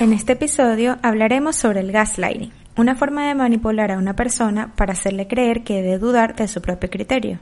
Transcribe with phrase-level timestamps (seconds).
[0.00, 4.94] En este episodio hablaremos sobre el gaslighting, una forma de manipular a una persona para
[4.94, 7.38] hacerle creer que debe dudar de su propio criterio.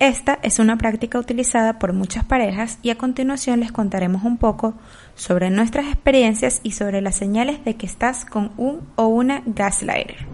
[0.00, 4.74] Esta es una práctica utilizada por muchas parejas y a continuación les contaremos un poco
[5.14, 10.26] sobre nuestras experiencias y sobre las señales de que estás con un o una gaslighter.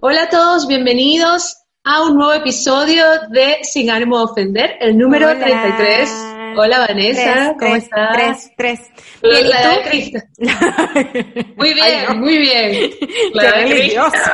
[0.00, 5.28] Hola a todos, bienvenidos a un nuevo episodio de Sin ánimo de ofender, el número
[5.28, 5.38] Hola.
[5.38, 6.35] 33.
[6.56, 8.16] Hola Vanessa, Tres, ¿cómo tres, estás?
[8.16, 8.80] Tres, tres.
[9.22, 9.82] La, ¿y la de tú?
[9.88, 10.18] Cristo.
[11.56, 12.14] Muy bien, Ay, no.
[12.16, 12.90] muy bien.
[13.34, 14.10] La Qué de Cristo.
[14.10, 14.30] religioso.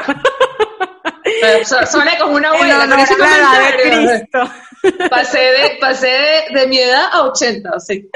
[1.65, 4.09] Su- Suena como una abuela, de comentario.
[4.09, 5.09] Cristo.
[5.11, 8.09] Pasé, de, pasé de, de mi edad a 80, sí.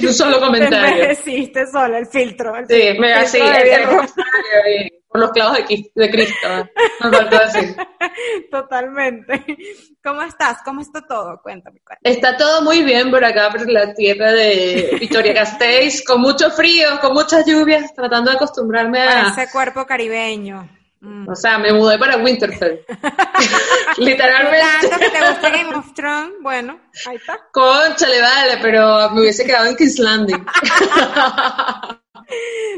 [0.00, 1.02] De un solo Te comentario.
[1.04, 2.56] envejeciste sola, el filtro.
[2.56, 6.48] el Sí, me filtro así, de el, el por los clavos de, Cris- de Cristo.
[7.00, 7.76] Me faltó decir.
[8.50, 9.44] Totalmente.
[10.02, 10.58] ¿Cómo estás?
[10.64, 11.40] ¿Cómo está todo?
[11.42, 11.80] Cuéntame.
[11.80, 12.14] cuéntame.
[12.14, 17.00] Está todo muy bien por acá, por la tierra de Victoria Gasteiz, con mucho frío,
[17.00, 19.30] con muchas lluvias, tratando de acostumbrarme Para a...
[19.30, 20.68] ese cuerpo caribeño.
[21.00, 21.28] Mm.
[21.28, 22.80] O sea, me mudé para Winterfell.
[23.98, 24.88] Literalmente.
[24.88, 27.38] Te gusta Game of Thrones, bueno, ahí está.
[27.52, 30.44] Conchale, vale, pero me hubiese quedado en King's Landing.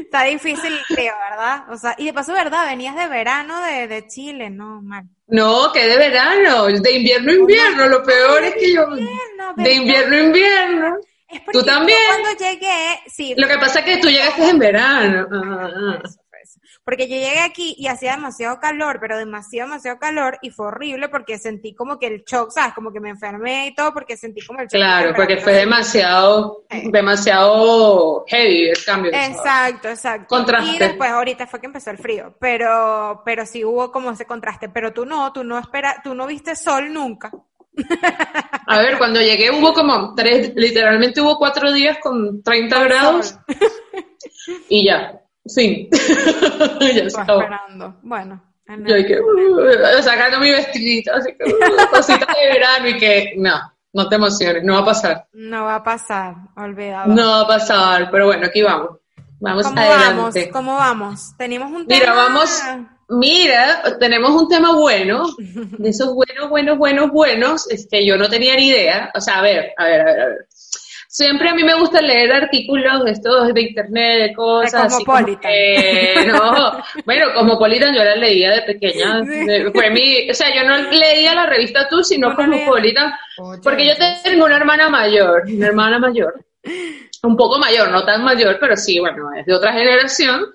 [0.01, 1.63] Está difícil frío, ¿verdad?
[1.71, 2.67] O sea, y de paso, ¿verdad?
[2.67, 5.05] Venías de verano de, de Chile, no, mal.
[5.27, 8.83] No, que de verano, de invierno a invierno, lo peor es que yo...
[8.83, 10.97] Invierno, De invierno a invierno.
[11.29, 11.97] Es ¿Tú también?
[12.09, 13.33] yo cuando llegué, sí.
[13.37, 15.27] Lo que pasa es que tú llegaste en verano.
[15.31, 16.09] Ah, ah.
[16.83, 21.09] Porque yo llegué aquí y hacía demasiado calor, pero demasiado, demasiado calor y fue horrible
[21.09, 22.73] porque sentí como que el shock, ¿sabes?
[22.73, 24.79] Como que me enfermé y todo porque sentí como el shock.
[24.79, 26.89] Claro, porque fue demasiado, Sí.
[26.91, 29.11] demasiado heavy el cambio.
[29.13, 30.27] Exacto, exacto.
[30.27, 30.75] Contraste.
[30.75, 34.69] Y después ahorita fue que empezó el frío, pero, pero sí hubo como ese contraste.
[34.69, 37.31] Pero tú no, tú no espera, tú no viste sol nunca.
[38.67, 43.35] A ver, cuando llegué hubo como tres, literalmente hubo cuatro días con 30 Con grados
[44.67, 45.87] y ya, fin.
[45.91, 45.99] ya
[46.87, 47.41] se Estaba acabó.
[47.41, 47.95] esperando.
[48.03, 48.43] Bueno.
[48.67, 53.33] en Yo que, uh, sacando mi vestidito, así que, uh, cositas de verano y que,
[53.37, 53.59] no,
[53.93, 55.25] no te emociones, no va a pasar.
[55.33, 57.13] No va a pasar, olvidado.
[57.13, 58.97] No va a pasar, pero bueno, aquí vamos.
[59.39, 60.05] Vamos ¿Cómo adelante.
[60.15, 60.35] vamos?
[60.53, 61.37] ¿Cómo vamos?
[61.37, 61.99] Tenemos un tema.
[61.99, 62.61] Mira, vamos,
[63.09, 68.29] mira, tenemos un tema bueno, de esos buenos, buenos, buenos, buenos, es que yo no
[68.29, 69.11] tenía ni idea.
[69.15, 70.47] O sea, a ver, a ver, a ver, a ver.
[71.13, 75.03] Siempre a mí me gusta leer artículos de estos de internet, de cosas De así
[75.03, 76.71] como que, no,
[77.03, 79.45] bueno, Cosmopolitan yo la leía de pequeña, Sí.
[79.73, 83.87] fue mi, o sea, yo no leía la revista Tú, sino no Cosmopolitan, Oye, porque
[83.87, 86.45] yo tengo una hermana mayor, una hermana mayor,
[87.23, 90.45] un poco mayor, no tan mayor, pero sí, bueno, es de otra generación.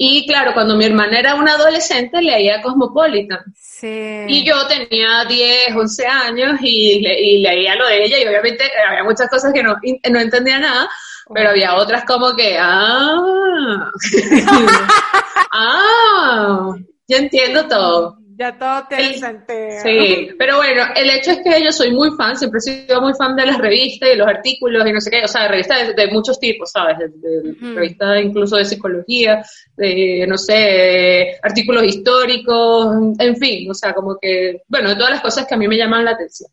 [0.00, 3.40] Y claro, cuando mi hermana era una adolescente, leía Cosmopolitan.
[3.56, 4.24] Sí.
[4.28, 8.64] Y yo tenía 10, 11 años y, le- y leía lo de ella y obviamente
[8.88, 9.74] había muchas cosas que no,
[10.10, 10.88] no entendía nada,
[11.34, 13.90] pero había otras como que, ah,
[15.52, 16.74] ah,
[17.08, 18.17] ya entiendo todo.
[18.38, 19.18] Ya todo tiene Sí.
[19.18, 19.80] sentido.
[19.82, 23.12] Sí, pero bueno, el hecho es que yo soy muy fan, siempre he sido muy
[23.14, 25.88] fan de las revistas y los artículos y no sé qué, o sea, de revistas
[25.88, 26.98] de, de muchos tipos, ¿sabes?
[26.98, 29.44] De, revistas incluso de psicología,
[29.76, 35.10] de, no sé, de artículos históricos, en fin, o sea, como que, bueno, de todas
[35.10, 36.48] las cosas que a mí me llaman la atención.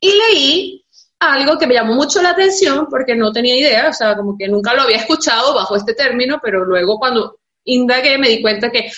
[0.00, 0.84] Y leí
[1.18, 4.46] algo que me llamó mucho la atención porque no tenía idea, o sea, como que
[4.46, 8.88] nunca lo había escuchado bajo este término, pero luego cuando indagué me di cuenta que,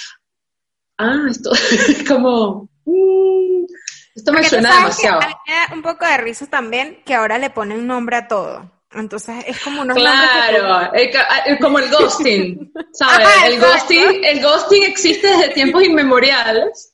[1.01, 3.65] ah, esto es como, mm,
[4.15, 5.21] esto me Porque suena que demasiado.
[5.21, 8.71] da un poco de risa también que ahora le ponen nombre a todo.
[8.93, 13.27] Entonces es como unos que Claro, el ca- el- como el ghosting, ¿sabes?
[13.29, 13.77] Ajá, el exacto.
[13.79, 16.93] ghosting, el ghosting existe desde tiempos inmemoriales,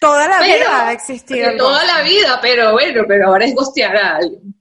[0.00, 1.56] toda la pero vida ha existido.
[1.56, 1.96] toda ghosting.
[1.96, 4.54] la vida, pero bueno, pero ahora es ghostear a alguien.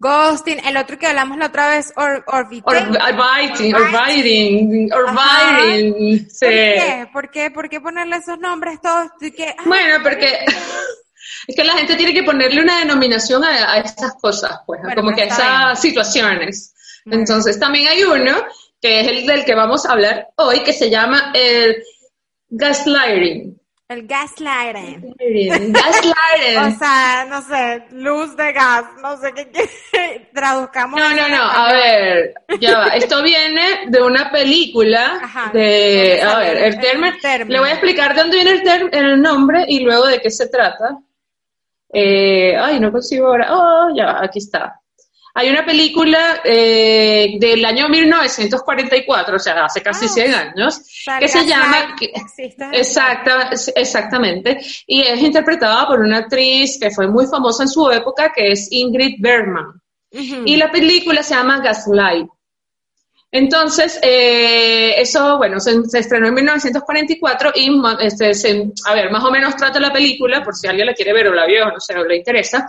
[0.00, 2.64] Ghosting, el otro que hablamos la otra vez, or, orbiting.
[2.64, 6.46] Or, orbiting, orbiting, orbiting, sí.
[6.46, 7.08] ¿Por qué?
[7.12, 7.50] ¿Por qué?
[7.50, 9.08] ¿Por qué ponerle esos nombres todos?
[9.20, 10.38] Que, Bueno, porque
[11.46, 14.96] es que la gente tiene que ponerle una denominación a, a estas cosas, pues, Bueno,
[15.02, 15.34] como que a bien.
[15.36, 16.74] esas situaciones.
[17.04, 18.42] Entonces, también hay uno
[18.80, 21.82] que es el del que vamos a hablar hoy, que se llama el
[22.48, 23.59] gaslighting.
[23.90, 25.14] El gaslighting.
[25.18, 26.58] Gaslighting.
[26.74, 30.98] O sea, no sé, luz de gas, no sé qué, qué traduzcamos.
[31.00, 32.86] No, no, no, a ver, ya va.
[32.88, 37.52] Esto viene de una película Ajá, de, ¿dónde a ver, el- el término, el término?
[37.52, 40.30] le voy a explicar de dónde viene el, ter- el nombre y luego de qué
[40.30, 40.96] se trata.
[41.92, 44.79] Eh, ay, no consigo ahora, oh, ya va, aquí está.
[45.34, 50.80] Hay una película eh, del año 1944, o sea, hace casi Ah, 100 años,
[51.20, 51.96] que se llama...
[51.98, 52.12] que-
[52.72, 54.58] Exacta, exactamente.
[54.86, 58.68] Y es interpretada por una actriz que fue muy famosa en su época, que es
[58.70, 59.80] Ingrid Bergman.
[60.46, 62.26] Y la película se llama Gaslight.
[63.32, 68.32] Entonces, eh, eso, bueno, se, estrenó en 1944 y, este,
[68.86, 71.34] a ver, más o menos trata la película, por si alguien la quiere ver o
[71.34, 72.66] la vio, no sé, o le interesa,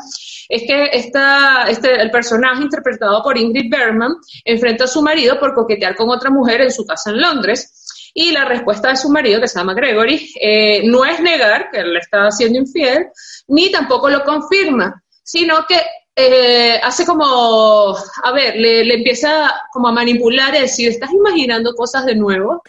[0.48, 4.14] es que esta, este, el personaje interpretado por Ingrid Bergman
[4.46, 7.78] enfrenta a su marido por coquetear con otra mujer en su casa en Londres.
[8.14, 11.80] Y la respuesta de su marido, que se llama Gregory, eh, no es negar que
[11.80, 13.08] él le está siendo infiel,
[13.48, 15.78] ni tampoco lo confirma, sino que
[16.16, 22.06] eh, hace como, a ver, le, empieza como a manipular y decir, estás imaginando cosas
[22.06, 22.62] de nuevo.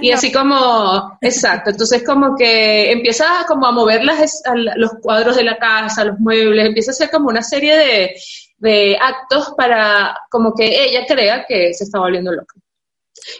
[0.00, 4.42] y así como, exacto, entonces como que empieza como a mover las,
[4.76, 8.14] los cuadros de la casa, los muebles, empieza a hacer como una serie de,
[8.56, 12.54] de actos para como que ella crea que se está volviendo loca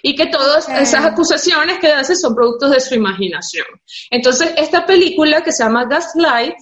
[0.02, 3.66] y que todas esas acusaciones que hace son productos de su imaginación.
[4.10, 6.56] Entonces, esta película que se llama Gaslight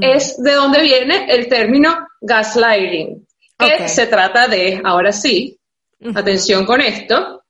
[0.00, 3.26] es de donde viene el término gaslighting,
[3.58, 5.58] que se trata de, ahora sí,
[6.14, 7.44] atención con esto,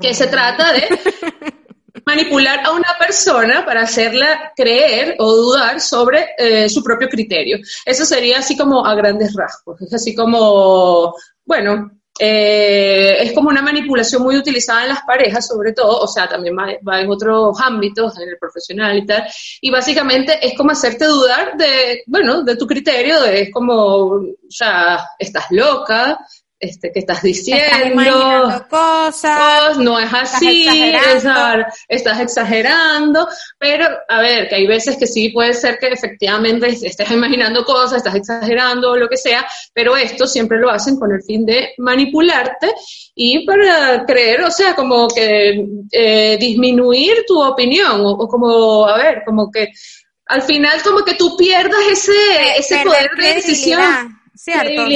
[0.00, 0.86] que se trata de
[2.06, 7.58] manipular a una persona para hacerla creer o dudar sobre eh, su propio criterio.
[7.84, 11.14] Eso sería así como a grandes rasgos, es así como,
[11.44, 16.28] bueno, eh, es como una manipulación muy utilizada en las parejas, sobre todo, o sea,
[16.28, 19.24] también va, en otros ámbitos, en el profesional y tal,
[19.60, 25.10] y básicamente es como hacerte dudar de, bueno, de tu criterio, es como, o sea,
[25.18, 26.18] estás loca,
[26.58, 30.66] este, que estás diciendo, cosas, no es así,
[31.86, 33.28] estás exagerando.
[33.58, 37.98] pero a ver, que hay veces que sí puede ser que efectivamente estés imaginando cosas,
[37.98, 42.72] estás exagerando, lo que sea, pero esto siempre lo hacen con el fin de manipularte
[43.14, 45.62] y para creer, o sea, como que
[45.92, 49.68] eh, disminuir tu opinión, o, como, a ver, como que
[50.24, 52.12] al final como que tú pierdas ese,
[52.56, 54.86] ese poder de decisión Cierto.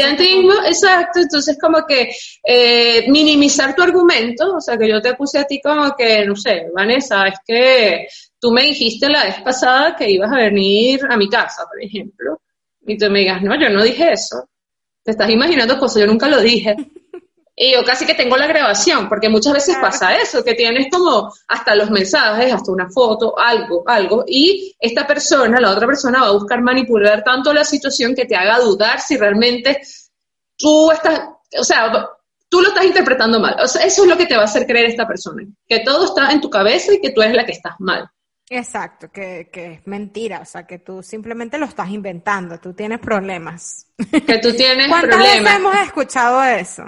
[0.67, 1.21] exacto.
[1.21, 2.11] Entonces, como que
[2.45, 6.37] eh, minimizar tu argumento, o sea, que yo te puse a ti como que, no
[6.37, 8.07] sé, Vanessa, es que
[8.39, 12.41] tú me dijiste la vez pasada que ibas a venir a mi casa, por ejemplo,
[12.87, 14.49] y tú me digas, no, yo no dije eso.
[15.03, 16.77] Te estás imaginando cosas, yo nunca lo dije.
[17.63, 21.31] Y yo casi que tengo la grabación, porque muchas veces pasa eso, que tienes como
[21.47, 26.29] hasta los mensajes, hasta una foto, algo, algo, y esta persona, la otra persona va
[26.29, 29.79] a buscar manipular tanto la situación que te haga dudar si realmente
[30.57, 31.21] tú estás,
[31.59, 31.93] o sea,
[32.49, 33.55] tú lo estás interpretando mal.
[33.63, 36.07] O sea, eso es lo que te va a hacer creer esta persona, que todo
[36.07, 38.09] está en tu cabeza y que tú eres la que estás mal.
[38.49, 43.01] Exacto, que, que, es mentira, o sea, que tú simplemente lo estás inventando, tú tienes
[43.01, 43.87] problemas.
[43.99, 45.45] Que tú tienes ¿Cuántas problemas.
[45.45, 46.85] veces hemos escuchado eso?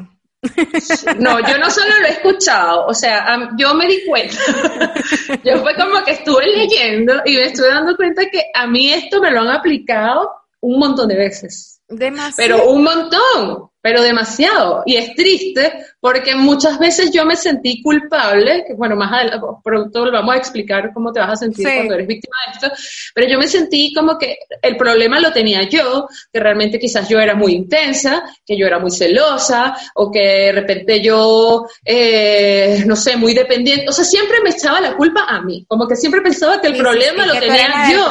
[1.19, 4.37] No, yo no solo lo he escuchado, o sea, yo me di cuenta.
[5.44, 9.21] Yo fue como que estuve leyendo y me estuve dando cuenta que a mí esto
[9.21, 10.31] me lo han aplicado
[10.61, 11.81] un montón de veces.
[11.89, 12.35] Demasiado.
[12.37, 14.82] Pero un montón pero demasiado.
[14.87, 20.11] Y es triste porque muchas veces yo me sentí culpable, que bueno, más adelante, pronto
[20.11, 22.82] vamos a explicar cómo te vas a sentir cuando eres víctima de esto,
[23.14, 27.19] pero yo me sentí como que el problema lo tenía yo, que realmente quizás yo
[27.19, 32.96] era muy intensa, que yo era muy celosa, o que de repente yo, eh, no
[32.96, 33.88] sé, muy dependiente.
[33.88, 36.76] O sea, siempre me echaba la culpa a mí, como que siempre pensaba que el
[36.76, 38.08] problema lo tenía yo.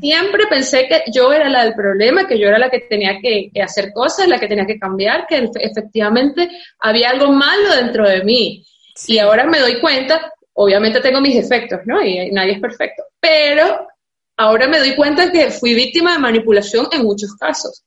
[0.00, 3.50] Siempre pensé que yo era la del problema, que yo era la que tenía que,
[3.52, 6.48] que hacer cosas, la que tenía que cambiar, que efectivamente
[6.78, 8.64] había algo malo dentro de mí.
[9.06, 12.02] Y ahora me doy cuenta, obviamente tengo mis defectos, ¿no?
[12.02, 13.86] Y nadie es perfecto, pero
[14.36, 17.84] ahora me doy cuenta que fui víctima de manipulación en muchos casos,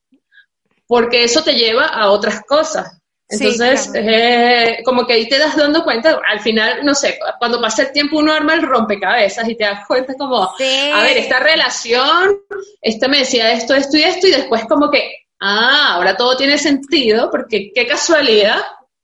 [0.85, 2.97] porque eso te lleva a otras cosas.
[3.29, 7.83] Entonces, eh, como que ahí te das dando cuenta, al final, no sé, cuando pasa
[7.83, 12.39] el tiempo uno arma el rompecabezas y te das cuenta como, a ver, esta relación,
[12.81, 16.58] este me decía esto, esto y esto, y después como que ah, ahora todo tiene
[16.58, 18.58] sentido, porque qué casualidad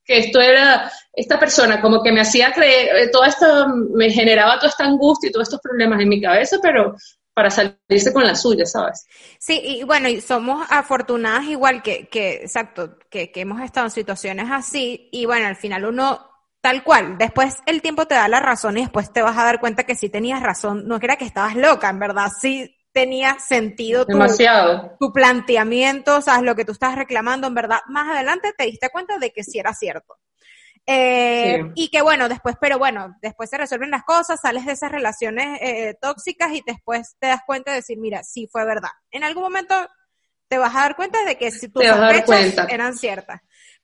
[0.05, 4.57] que esto era, esta persona como que me hacía creer, eh, todo esto, me generaba
[4.57, 6.95] toda esta angustia y todos estos problemas en mi cabeza, pero
[7.33, 9.05] para salirse con la suya, ¿sabes?
[9.39, 13.91] Sí, y bueno, y somos afortunadas igual que, que exacto, que, que hemos estado en
[13.91, 18.39] situaciones así, y bueno, al final uno Tal cual, después el tiempo te da la
[18.39, 21.25] razón y después te vas a dar cuenta que sí tenías razón, no era que
[21.25, 24.17] estabas loca, en verdad, sí tenía sentido tu,
[24.99, 29.17] tu planteamiento, sabes lo que tú estás reclamando, en verdad, más adelante te diste cuenta
[29.17, 30.17] de que sí era cierto.
[30.85, 34.91] Eh, y que bueno, después, pero bueno, después se resuelven las cosas, sales de esas
[34.91, 38.91] relaciones eh, tóxicas y después te das cuenta de decir, mira, sí fue verdad.
[39.09, 39.75] En algún momento
[40.47, 43.41] te vas a dar cuenta de que si tus sospechas eran ciertas.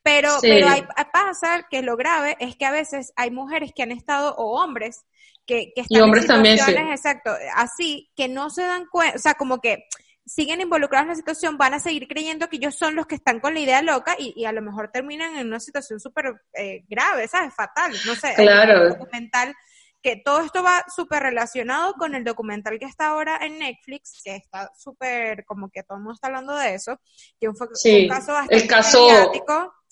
[0.09, 3.91] Pero, pero hay, pasa que lo grave es que a veces hay mujeres que han
[3.91, 5.05] estado, o hombres,
[5.45, 9.35] que, que están y hombres también, exacto, así, que no se dan cuenta, o sea,
[9.35, 9.85] como que
[10.25, 13.39] siguen involucrados en la situación, van a seguir creyendo que ellos son los que están
[13.39, 17.27] con la idea loca y, a lo mejor terminan en una situación súper eh, grave,
[17.27, 17.53] ¿sabes?
[17.53, 18.33] Fatal, no sé.
[18.35, 18.89] Claro.
[18.89, 19.55] Documental
[20.01, 24.35] que todo esto va súper relacionado con el documental que está ahora en Netflix, que
[24.35, 26.99] está súper, como que todo el mundo está hablando de eso,
[27.39, 29.07] que fue un caso bastante el caso,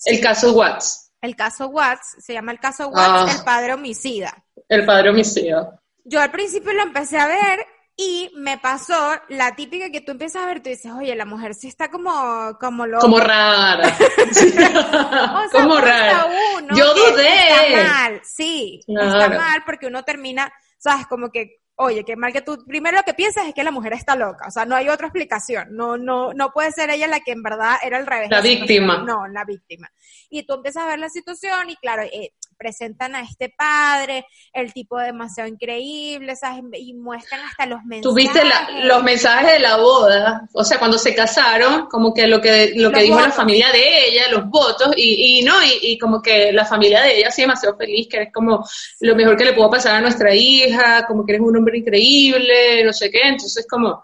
[0.04, 1.12] El caso Watts.
[1.20, 3.36] El caso Watts, se llama el caso Watts, ah.
[3.38, 4.44] el padre homicida.
[4.68, 5.80] El padre homicida.
[6.04, 7.66] Yo al principio lo empecé a ver
[8.00, 8.94] y me pasó
[9.28, 12.56] la típica que tú empiezas a ver, tú dices, oye, la mujer sí está como,
[12.60, 13.00] como loca.
[13.00, 13.92] Como rara.
[15.52, 16.26] como rara.
[16.76, 17.72] Yo dudé.
[17.72, 18.80] Está mal, sí.
[18.86, 23.04] Está mal porque uno termina, sabes, como que, oye, qué mal que tú, primero lo
[23.04, 25.96] que piensas es que la mujer está loca, o sea, no hay otra explicación, no,
[25.96, 28.28] no, no puede ser ella la que en verdad era el revés.
[28.30, 29.04] La víctima.
[29.06, 29.90] No, la víctima.
[30.28, 34.72] Y tú empiezas a ver la situación y claro, eh, presentan a este padre, el
[34.72, 36.64] tipo demasiado increíble, ¿sabes?
[36.78, 38.02] Y muestran hasta los mensajes.
[38.02, 38.40] Tuviste
[38.84, 42.90] los mensajes de la boda, o sea, cuando se casaron, como que lo que, lo
[42.90, 46.64] que dijo la familia de ella, los votos, y, y no, y, como que la
[46.64, 48.64] familia de ella sí demasiado feliz, que es como
[49.00, 52.84] lo mejor que le puedo pasar a nuestra hija, como que eres un hombre increíble,
[52.84, 54.02] no sé qué, entonces como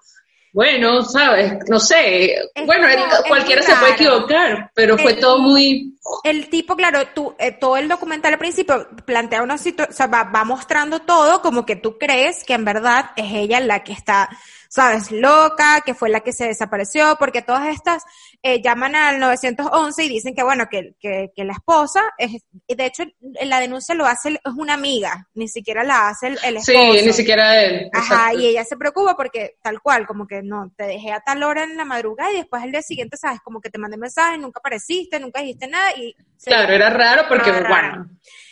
[0.55, 2.87] bueno, sabes, no sé, bueno,
[3.27, 5.94] cualquiera se puede equivocar, pero fue todo muy...
[6.23, 10.07] El tipo, claro, tú, eh, todo el documental al principio plantea una situación, o sea,
[10.07, 13.93] va, va mostrando todo como que tú crees que en verdad es ella la que
[13.93, 14.29] está
[14.75, 18.03] sabes, loca, que fue la que se desapareció, porque todas estas
[18.43, 22.85] eh, llaman al 911 y dicen que, bueno, que, que, que, la esposa, es, de
[22.85, 23.05] hecho,
[23.45, 26.93] la denuncia lo hace, es una amiga, ni siquiera la hace el, el esposo.
[26.93, 27.89] Sí, ni siquiera él.
[27.93, 31.45] Ajá, y ella se preocupa porque tal cual, como que no, te dejé a tal
[31.45, 34.41] hora en la madrugada y después el día siguiente, sabes, como que te mandé mensajes,
[34.41, 36.15] nunca apareciste, nunca dijiste nada y...
[36.45, 38.09] Claro, era raro porque, bueno...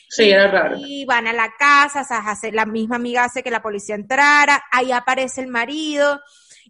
[0.09, 0.77] Sí, era raro.
[0.79, 3.95] Y van a la casa, o sea, hace, la misma amiga hace que la policía
[3.95, 6.21] entrara, ahí aparece el marido,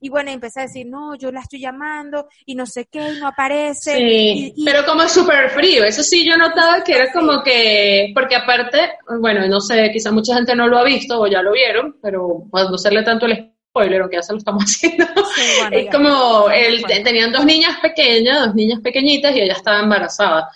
[0.00, 3.20] y bueno, empecé a decir, no, yo la estoy llamando, y no sé qué, y
[3.20, 3.96] no aparece.
[3.96, 8.92] Sí, pero como súper frío, eso sí yo notaba que era como que, porque aparte,
[9.20, 12.44] bueno, no sé, quizá mucha gente no lo ha visto o ya lo vieron, pero
[12.48, 15.06] pues no serle tanto el spoiler, aunque ya se lo estamos haciendo.
[15.70, 20.50] es como, él, tenían dos niñas pequeñas, dos niñas pequeñitas, y ella estaba embarazada.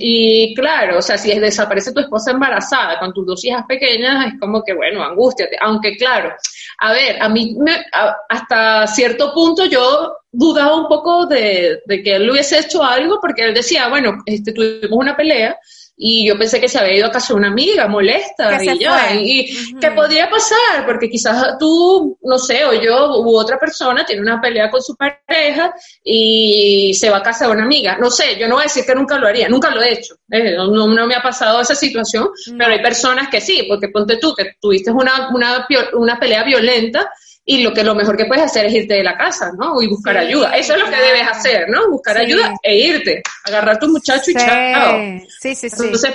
[0.00, 4.40] Y claro, o sea, si desaparece tu esposa embarazada con tus dos hijas pequeñas, es
[4.40, 5.56] como que, bueno, angustiate.
[5.60, 6.34] Aunque claro,
[6.80, 7.84] a ver, a mí me,
[8.28, 13.44] hasta cierto punto yo dudaba un poco de, de, que él hubiese hecho algo, porque
[13.44, 15.56] él decía, bueno, este, tuvimos una pelea,
[15.96, 19.14] y yo pensé que se había ido a casa de una amiga molesta y ya,
[19.14, 24.20] y qué podría pasar, porque quizás tú, no sé, o yo u otra persona tiene
[24.20, 25.74] una pelea con su pareja
[26.04, 28.84] y se va a casa de una amiga, no sé, yo no voy a decir
[28.84, 31.74] que nunca lo haría, nunca lo he hecho, eh, no, no, me ha pasado esa
[31.74, 36.44] situación, pero hay personas que sí, porque ponte tú que tuviste una, una, una pelea
[36.44, 37.10] violenta
[37.48, 39.80] y lo que lo mejor que puedes hacer es irte de la casa, ¿no?
[39.80, 40.56] Y buscar ayuda.
[40.56, 41.88] Eso es lo que debes hacer, ¿no?
[41.90, 44.98] Buscar ayuda e irte, agarrar a tu muchacho y chao.
[45.40, 45.84] Sí, sí, sí.
[45.84, 46.12] Entonces,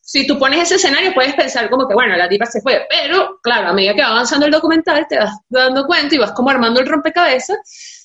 [0.00, 3.40] si tú pones ese escenario, puedes pensar como que, bueno, la tipa se fue, pero
[3.42, 6.50] claro, a medida que va avanzando el documental, te vas dando cuenta y vas como
[6.50, 7.58] armando el rompecabezas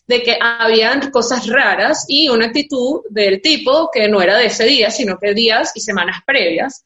[0.07, 4.65] de que habían cosas raras y una actitud del tipo que no era de ese
[4.65, 6.83] día, sino que días y semanas previas.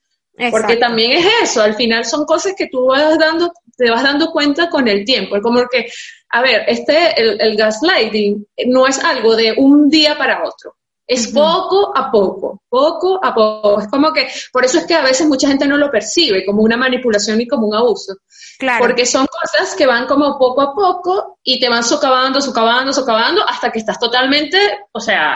[0.52, 4.32] Porque también es eso, al final son cosas que tú vas dando, te vas dando
[4.32, 5.36] cuenta con el tiempo.
[5.36, 5.88] Es como que,
[6.30, 10.76] a ver, este, el, gaslighting no es algo de un día para otro.
[11.06, 13.82] Es poco a poco, poco a poco.
[13.82, 16.62] Es como que, por eso es que a veces mucha gente no lo percibe como
[16.62, 18.14] una manipulación y como un abuso.
[18.60, 18.86] Claro.
[18.86, 23.44] Porque son cosas que van como poco a poco y te van socavando, socavando, socavando
[23.48, 24.60] hasta que estás totalmente,
[24.92, 25.36] o sea,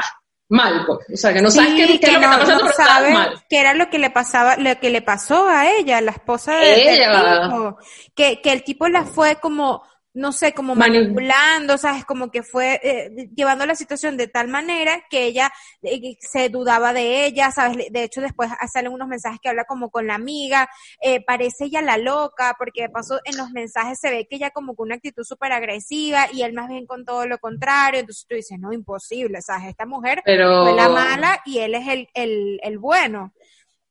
[0.54, 1.00] mal, pues.
[1.14, 3.44] O sea, que no sabes qué, es lo que está pasando, mal.
[3.50, 7.76] era lo que le pasaba, lo que le pasó a ella, la esposa de, ella.
[8.16, 9.84] Que, que el tipo la fue como
[10.14, 12.06] no sé, como manipulando, ¿sabes?
[12.06, 15.52] Como que fue eh, llevando la situación de tal manera que ella
[15.82, 17.88] eh, se dudaba de ella, ¿sabes?
[17.92, 20.70] De hecho, después salen unos mensajes que habla como con la amiga,
[21.02, 24.76] eh, parece ella la loca, porque pasó en los mensajes se ve que ella como
[24.76, 28.36] con una actitud súper agresiva y él más bien con todo lo contrario, entonces tú
[28.36, 29.70] dices, no, imposible, ¿sabes?
[29.70, 30.64] Esta mujer Pero...
[30.64, 33.34] fue la mala y él es el, el, el bueno.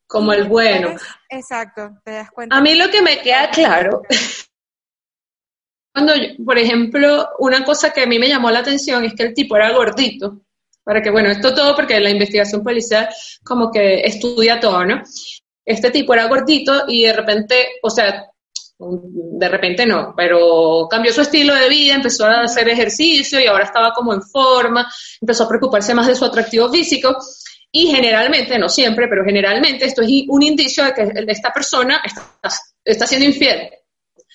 [0.07, 0.95] Como el bueno.
[1.29, 2.57] Exacto, te das cuenta.
[2.57, 4.03] A mí lo que me queda claro
[5.93, 9.35] cuando, por ejemplo, una cosa que a mí me llamó la atención es que el
[9.35, 10.41] tipo era gordito.
[10.85, 13.09] Para que, bueno, esto todo porque la investigación policial
[13.45, 15.03] como que estudia todo, ¿no?
[15.65, 18.27] Este tipo era gordito y de repente, o sea,
[18.79, 23.65] de repente no, pero cambió su estilo de vida, empezó a hacer ejercicio y ahora
[23.65, 27.17] estaba como en forma, empezó a preocuparse más de su atractivo físico
[27.71, 32.23] y generalmente, no siempre, pero generalmente esto es un indicio de que esta persona está,
[32.85, 33.71] está siendo infiel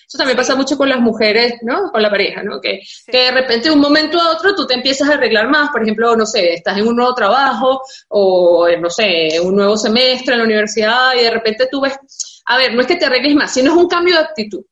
[0.08, 1.92] Eso también pasa mucho con las mujeres, ¿no?
[1.92, 2.62] Con la pareja, ¿no?
[2.62, 5.68] Que, que de repente de un momento a otro tú te empiezas a arreglar más,
[5.68, 10.32] por ejemplo, no sé, estás en un nuevo trabajo o, no sé, un nuevo semestre
[10.32, 11.98] en la universidad y de repente tú ves,
[12.46, 14.64] a ver, no es que te arregles más, sino es un cambio de actitud.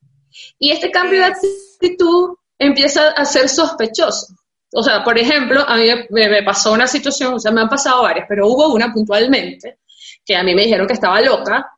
[0.57, 4.33] Y este cambio de actitud empieza a ser sospechoso.
[4.73, 8.01] O sea, por ejemplo, a mí me, pasó una situación, o sea, me han pasado
[8.01, 9.77] varias, pero hubo una puntualmente
[10.25, 11.76] que a mí me dijeron que estaba loca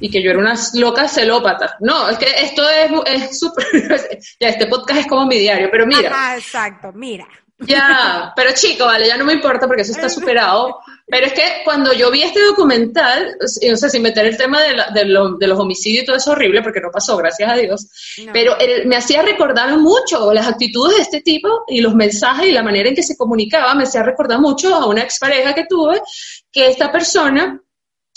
[0.00, 1.76] y que yo era una loca celópata.
[1.80, 2.62] No, es que esto
[3.06, 3.64] es súper...
[4.40, 6.10] ya, este podcast es como mi diario, pero mira.
[6.12, 7.26] Ah, exacto, mira.
[7.60, 10.80] Ya, pero chico, vale, ya no me importa porque eso está superado.
[11.06, 15.04] Pero es que cuando yo vi este documental, no sé, sin meter el tema de,
[15.04, 17.88] los homicidios y todo eso horrible, porque no pasó, gracias a Dios,
[18.32, 22.62] pero me hacía recordar mucho las actitudes de este tipo y los mensajes y la
[22.62, 26.00] manera en que se comunicaba, me hacía recordar mucho a una expareja que tuve,
[26.50, 27.60] que esta persona,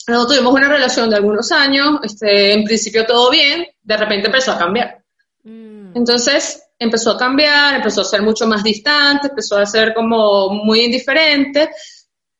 [0.07, 4.53] nosotros tuvimos una relación de algunos años, este, en principio todo bien, de repente empezó
[4.53, 5.03] a cambiar.
[5.43, 5.95] Mm.
[5.95, 10.81] Entonces, empezó a cambiar, empezó a ser mucho más distante, empezó a ser como muy
[10.81, 11.69] indiferente,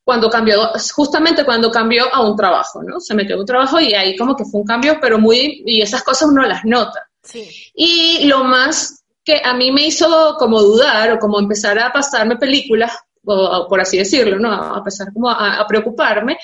[0.08, 2.98] cuando cambió, justamente cuando cambió a un trabajo, ¿no?
[2.98, 5.82] Se metió a un trabajo y ahí como que fue un cambio, pero muy, y
[5.82, 7.10] esas cosas uno las nota.
[7.22, 7.46] Sí.
[7.74, 12.36] Y lo más que a mí me hizo como dudar o como empezar a pasarme
[12.36, 12.90] películas,
[13.22, 14.50] o, por así decirlo, ¿no?
[14.50, 16.38] A empezar como a, preocuparme,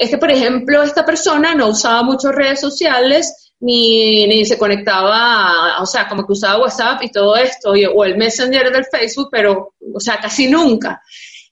[0.00, 5.80] es que, por ejemplo, esta persona no usaba mucho redes sociales, ni, ni se conectaba,
[5.80, 9.74] o sea, como que usaba WhatsApp y todo esto, o el Messenger del Facebook, pero,
[9.94, 11.02] o sea, casi nunca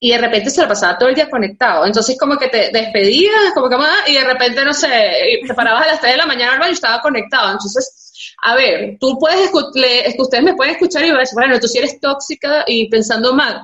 [0.01, 1.85] y de repente se la pasaba todo el día conectado.
[1.85, 5.85] Entonces como que te despedías, como que más, y de repente, no sé, te parabas
[5.85, 7.51] a las 3 de la mañana y estaba conectado.
[7.53, 11.67] Entonces, a ver, tú puedes, ustedes me pueden escuchar y van a decir, bueno, tú
[11.67, 13.63] sí eres tóxica y pensando mal.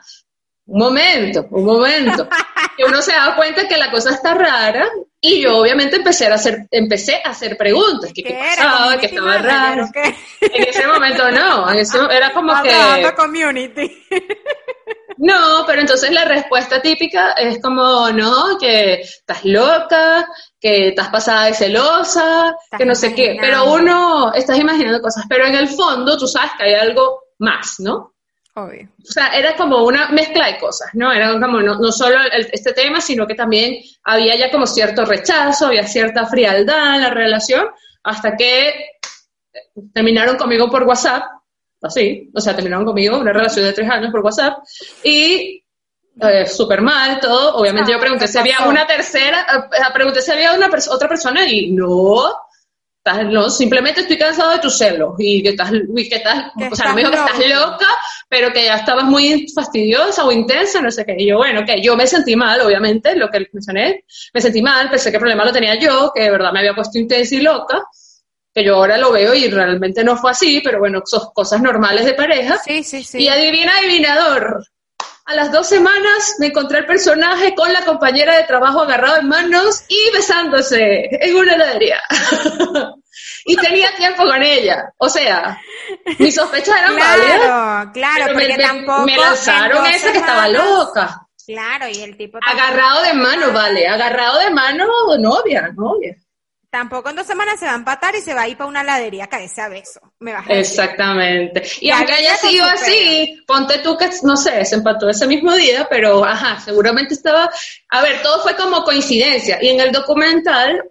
[0.67, 2.29] Un momento, un momento.
[2.77, 4.91] Y uno se da cuenta que la cosa está rara
[5.21, 8.11] y yo obviamente empecé a hacer, empecé a hacer preguntas.
[8.13, 8.99] ¿Qué, ¿Qué, pasaba?
[8.99, 9.89] ¿Qué estaba raro?
[10.41, 13.15] En ese momento no, en ese, era como que...
[13.17, 14.05] community.
[15.17, 20.27] No, pero entonces la respuesta típica es como, no, que estás loca,
[20.61, 23.37] que estás pasada de celosa, que no sé qué.
[23.41, 27.77] Pero uno, estás imaginando cosas, pero en el fondo tú sabes que hay algo más,
[27.79, 28.14] ¿no?
[28.57, 28.89] Obvio.
[29.03, 31.13] O sea, era como una mezcla de cosas, ¿no?
[31.13, 32.17] Era como no, no solo
[32.53, 37.11] este tema, sino que también había ya como cierto rechazo, había cierta frialdad en la
[37.11, 37.67] relación,
[38.05, 38.91] hasta que
[39.93, 41.25] terminaron conmigo por WhatsApp
[41.85, 44.59] así, o sea, terminaron conmigo una relación de tres años por WhatsApp
[45.03, 45.63] y
[46.21, 47.57] eh, súper mal, todo.
[47.57, 51.71] Obviamente yo pregunté si había una tercera, eh, pregunté si había una otra persona y
[51.73, 52.33] no,
[53.31, 56.89] no, simplemente estoy cansado de tus celos y que estás, y que estás, o sea,
[56.89, 57.87] no me dijo que estás loca,
[58.29, 61.15] pero que ya estabas muy fastidiosa o intensa, no sé qué.
[61.19, 64.89] Y yo, bueno, que yo me sentí mal, obviamente, lo que mencioné, me sentí mal,
[64.89, 67.41] pensé que el problema lo tenía yo, que de verdad me había puesto intensa y
[67.41, 67.85] loca
[68.55, 72.05] que yo ahora lo veo y realmente no fue así, pero bueno, son cosas normales
[72.05, 72.59] de pareja.
[72.65, 73.23] Sí, sí, sí.
[73.23, 74.65] Y adivina, adivinador.
[75.27, 79.29] A las dos semanas me encontré el personaje con la compañera de trabajo agarrado en
[79.29, 82.01] manos y besándose en una heladería.
[83.47, 84.93] y tenía tiempo con ella.
[84.99, 85.59] O sea,
[86.19, 89.07] mis sospechas eran claro, Claro, porque me, tampoco.
[89.07, 91.27] Me lanzaron esa que estaba loca.
[91.47, 92.39] Claro, y el tipo.
[92.43, 93.87] Agarrado de mano, vale.
[93.87, 94.87] Agarrado de mano,
[95.19, 96.17] novia, novia.
[96.75, 98.83] Tampoco en dos semanas se va a empatar y se va a ir para una
[98.83, 100.01] ladería a caerse a beso.
[100.19, 101.63] Me Exactamente.
[101.81, 105.87] Y, aunque haya sido así, ponte tú que, no sé, se empató ese mismo día,
[105.89, 107.49] pero ajá, seguramente estaba.
[107.91, 109.63] A ver, todo fue como coincidencia.
[109.63, 110.83] Y en el documental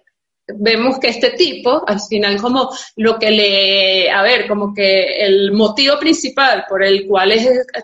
[0.48, 4.10] vemos que este tipo, al final, como lo que le.
[4.10, 7.34] A ver, como que el motivo principal por el cual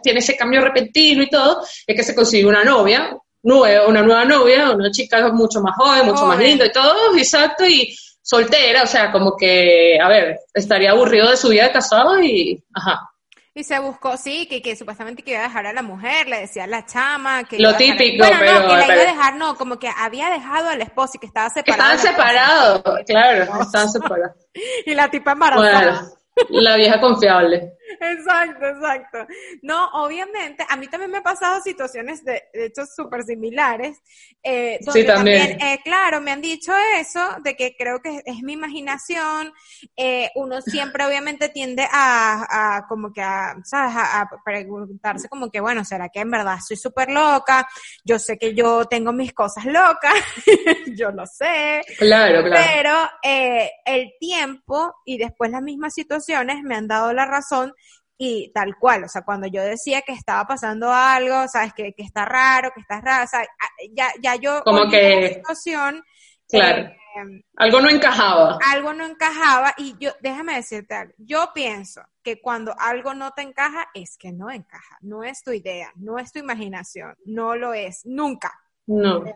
[0.01, 4.25] tiene ese cambio repentino y todo, es que se consigue una novia, nueva, una nueva
[4.25, 8.87] novia, una chica mucho más joven, mucho más linda y todo, exacto, y soltera, o
[8.87, 13.09] sea, como que, a ver, estaría aburrido de su vida de casado y, ajá.
[13.55, 16.41] Y se buscó, sí, que, que supuestamente que iba a dejar a la mujer, le
[16.41, 17.59] decía a la chama que...
[17.59, 18.61] Lo típico, pero...
[18.61, 21.25] No, que la iba a dejar, no, como que había dejado al esposo y que
[21.25, 21.95] estaba separado.
[21.95, 24.37] Estaban separados, claro, estaban separados.
[24.85, 26.07] y la tipa embarazada.
[26.49, 27.73] la vieja confiable.
[27.99, 29.27] Exacto, exacto.
[29.61, 33.97] No, obviamente, a mí también me han pasado situaciones de, de hecho súper similares.
[34.43, 35.59] Eh, sí, también.
[35.61, 39.51] eh, claro, me han dicho eso, de que creo que es, mi imaginación.
[39.97, 43.95] Eh, uno siempre obviamente tiende a, a como que a, ¿sabes?
[43.95, 47.67] A, a, preguntarse como que, bueno, ¿será que en verdad soy súper loca?
[48.03, 50.13] Yo sé que yo tengo mis cosas locas,
[50.95, 51.81] yo lo sé.
[51.97, 52.65] Claro, claro.
[52.73, 57.73] Pero eh, el tiempo y después las mismas situaciones me han dado la razón
[58.21, 62.03] y tal cual, o sea, cuando yo decía que estaba pasando algo, sabes, que, que
[62.03, 63.47] está raro, que está raro, o sea,
[63.93, 66.03] ya, ya yo como que situación,
[66.49, 66.81] claro.
[66.81, 68.59] Eh, algo no encajaba.
[68.67, 73.41] Algo no encajaba y yo, déjame decirte algo, yo pienso que cuando algo no te
[73.41, 77.73] encaja es que no encaja, no es tu idea, no es tu imaginación, no lo
[77.73, 78.53] es, nunca.
[78.85, 79.19] No.
[79.19, 79.35] o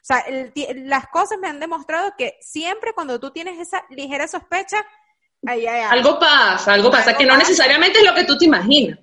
[0.00, 0.24] sea,
[0.76, 4.82] las cosas me han demostrado que siempre cuando tú tienes esa ligera sospecha,
[5.46, 6.18] algo.
[6.18, 8.98] pasa, algo pasa, que no necesariamente es lo que tú te imaginas.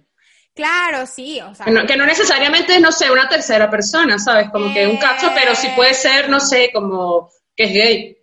[0.53, 1.65] Claro, sí, o sea.
[1.65, 4.49] Que no, necesariamente, no sé, una tercera persona, ¿sabes?
[4.51, 8.17] Como que un cacho, pero sí puede ser, no sé, como que es gay.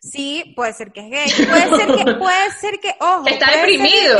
[0.00, 3.26] Sí, puede ser que es gay, puede ser que, puede ser que, ojo.
[3.26, 4.18] Está deprimido.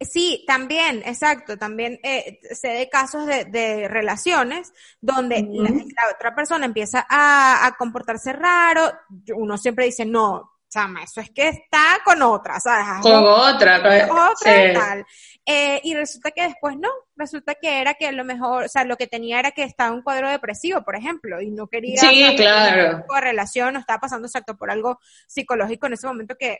[0.00, 7.04] Sí, también, exacto, también eh, sé de casos de, relaciones donde la, otra persona empieza
[7.08, 8.92] a, comportarse raro,
[9.34, 13.02] uno siempre dice, no, chama, eso es que está con otra, ¿sabes?
[13.02, 15.06] Con otra, con otra tal.
[15.44, 18.84] Eh, y resulta que después no, resulta que era que a lo mejor, o sea,
[18.84, 22.00] lo que tenía era que estaba en un cuadro depresivo, por ejemplo, y no quería
[22.00, 23.04] sí, claro.
[23.20, 26.58] relación, no estaba pasando exacto por algo psicológico en ese momento que,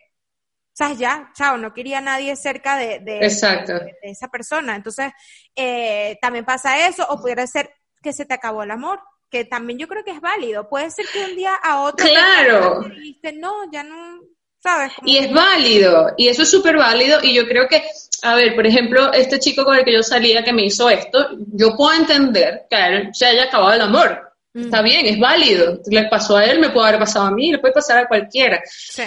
[0.72, 4.74] sabes, ya, chao, no quería nadie cerca de, de, esa persona.
[4.74, 5.12] Entonces,
[5.54, 9.78] eh, también pasa eso, o pudiera ser que se te acabó el amor, que también
[9.78, 10.68] yo creo que es válido.
[10.68, 12.80] Puede ser que un día a otro claro.
[12.82, 14.20] dijiste, no, ya no,
[14.62, 14.92] ¿sabes?
[15.04, 17.82] y es válido, y eso es súper válido, y yo creo que
[18.22, 21.28] a ver, por ejemplo, este chico con el que yo salía que me hizo esto,
[21.52, 24.26] yo puedo entender que a él se haya acabado el amor.
[24.52, 24.64] Mm.
[24.64, 25.80] Está bien, es válido.
[25.86, 28.60] Le pasó a él, me puede haber pasado a mí, le puede pasar a cualquiera.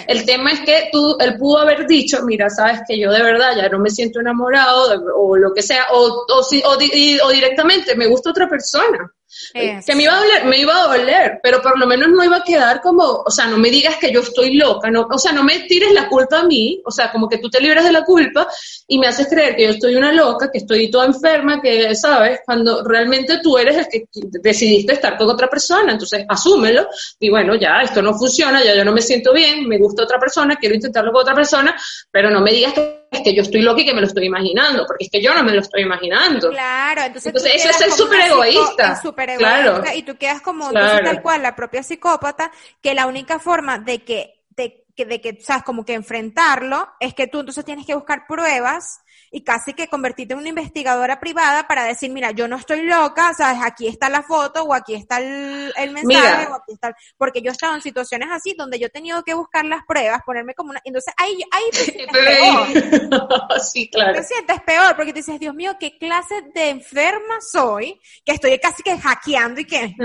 [0.06, 3.56] El tema es que tú, él pudo haber dicho, mira, sabes que yo de verdad
[3.56, 8.30] ya no me siento enamorado, o lo que sea, o, o, o directamente me gusta
[8.30, 9.12] otra persona.
[9.52, 12.36] Que me iba a doler, me iba a doler, pero por lo menos no iba
[12.36, 15.32] a quedar como, o sea, no me digas que yo estoy loca, no, o sea,
[15.32, 17.92] no me tires la culpa a mí, o sea, como que tú te libres de
[17.92, 18.46] la culpa
[18.86, 22.40] y me haces creer que yo estoy una loca, que estoy toda enferma, que, ¿sabes?
[22.44, 24.06] Cuando realmente tú eres el que
[24.40, 26.86] decidiste estar con otra persona, entonces asúmelo
[27.18, 30.18] y bueno, ya, esto no funciona, ya yo no me siento bien, me gusta otra
[30.18, 31.76] persona, quiero intentarlo con otra persona,
[32.10, 34.26] pero no me digas que es que yo estoy loca y que me lo estoy
[34.26, 36.50] imaginando, porque es que yo no me lo estoy imaginando.
[36.50, 39.00] Claro, entonces, eso es ser súper egoísta.
[39.36, 39.82] claro.
[39.94, 42.50] y tú quedas como tal cual la propia psicópata,
[42.80, 47.14] que la única forma de que, de, que, de que, sabes, como que enfrentarlo es
[47.14, 49.00] que tú entonces tienes que buscar pruebas
[49.34, 53.34] y casi que convertirte en una investigadora privada para decir, mira, yo no estoy loca,
[53.34, 57.50] sabes, aquí está la foto o aquí está el, mensaje o aquí está, porque yo
[57.50, 60.70] he estado en situaciones así donde yo he tenido que buscar las pruebas, ponerme como
[60.70, 62.16] una, entonces ahí, ahí te sientes
[63.10, 63.60] peor.
[63.60, 64.12] sí, claro.
[64.12, 68.56] Te sientes peor porque te dices, Dios mío, qué clase de enferma soy, que estoy
[68.60, 69.96] casi que hackeando y que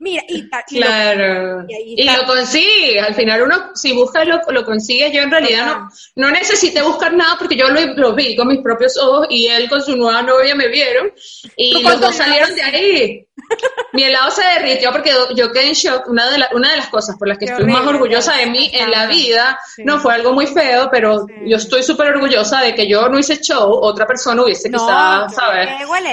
[0.00, 1.66] Mira, y, claro.
[1.68, 3.00] y, lo consigue.
[3.00, 5.10] Al final uno, si busca, lo, lo consigue.
[5.12, 8.60] Yo en realidad no, no necesité buscar nada porque yo lo, lo, vi con mis
[8.60, 11.12] propios ojos y él con su nueva novia me vieron
[11.56, 13.28] y los dos salieron de ahí.
[13.92, 16.08] Mi helado se derritió porque yo quedé en shock.
[16.08, 18.90] Una de, una de las cosas por las que estoy más orgullosa de mí en
[18.90, 23.08] la vida, no fue algo muy feo, pero yo estoy súper orgullosa de que yo
[23.08, 25.68] no hice show, otra persona hubiese no, quizás, ¿sabes?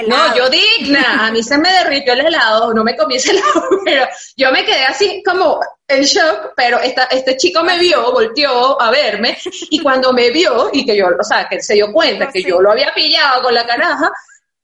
[0.08, 3.68] No, yo digna, a mí se me derritió el helado, no me comí ese helado,
[3.84, 8.80] pero yo me quedé así como en shock, pero esta, este chico me vio, volteó
[8.80, 9.38] a verme,
[9.70, 12.60] y cuando me vio, y que yo, o sea, que se dio cuenta que yo
[12.60, 14.10] lo había pillado con la caraja,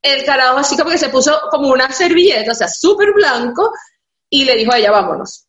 [0.00, 3.72] el carajo así como que se puso como una servilleta, o sea, súper blanco,
[4.28, 5.46] y le dijo a ella, vámonos.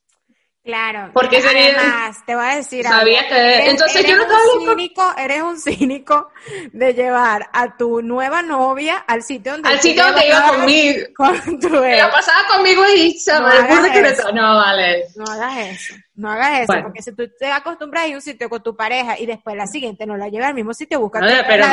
[0.64, 1.12] Claro.
[1.14, 3.70] Porque además, te voy a decir Sabía que...
[3.70, 6.32] entonces yo no estaba un cínico, Eres un cínico
[6.72, 9.68] de llevar a tu nueva novia al sitio donde...
[9.68, 11.06] Al sitio donde iba conmigo.
[11.18, 13.40] Con tu La pasaba conmigo y se no,
[14.32, 15.08] no, vale.
[15.18, 15.96] No hagas eso.
[16.16, 18.76] No hagas eso, porque si tú te acostumbras a ir a un sitio con tu
[18.76, 21.66] pareja y después la siguiente no la lleva al mismo sitio, busca no, pero,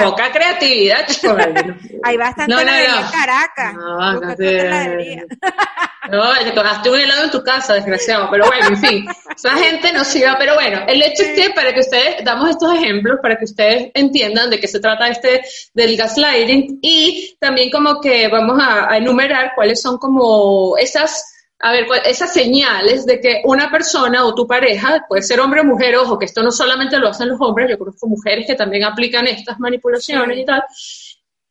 [0.00, 1.36] Poca creatividad, chico.
[2.04, 3.74] Hay bastante no, no, en Caracas.
[3.74, 4.20] No, no,
[6.10, 8.28] no, te tomaste un helado en tu casa, desgraciado.
[8.30, 10.34] Pero bueno, en fin, esa gente no sirve.
[10.38, 13.90] Pero bueno, el hecho es que para que ustedes, damos estos ejemplos para que ustedes
[13.94, 15.42] entiendan de qué se trata este
[15.74, 21.24] del gaslighting y también como que vamos a enumerar cuáles son como esas
[21.62, 25.60] a ver, pues, esas señales de que una persona o tu pareja, puede ser hombre
[25.60, 28.54] o mujer, ojo, que esto no solamente lo hacen los hombres, yo conozco mujeres que
[28.54, 30.64] también aplican estas manipulaciones y tal,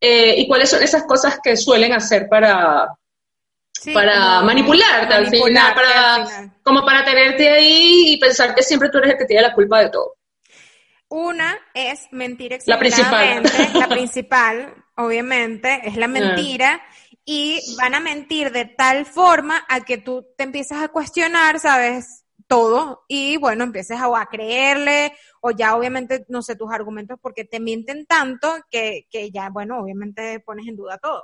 [0.02, 2.88] eh, y cuáles son esas cosas que suelen hacer para,
[3.94, 9.12] para manipularte al final, para, como para tenerte ahí y pensar que siempre tú eres
[9.12, 10.16] el que tiene la culpa de todo.
[11.10, 13.44] Una es mentir La principal.
[13.74, 16.82] La principal, obviamente, es la mentira
[17.26, 22.26] y van a mentir de tal forma a que tú te empiezas a cuestionar, ¿sabes?
[22.48, 27.60] Todo y bueno, empieces a, creerle o ya obviamente, no sé, tus argumentos porque te
[27.60, 31.24] mienten tanto que, que ya, bueno, obviamente pones en duda todo.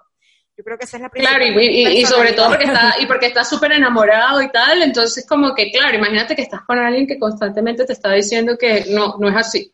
[0.58, 3.44] Yo creo que esa es la Claro, y, sobre todo porque está, y porque está
[3.44, 7.84] súper enamorado y tal, entonces como que, claro, imagínate que estás con alguien que constantemente
[7.84, 9.74] te está diciendo que no, no es así.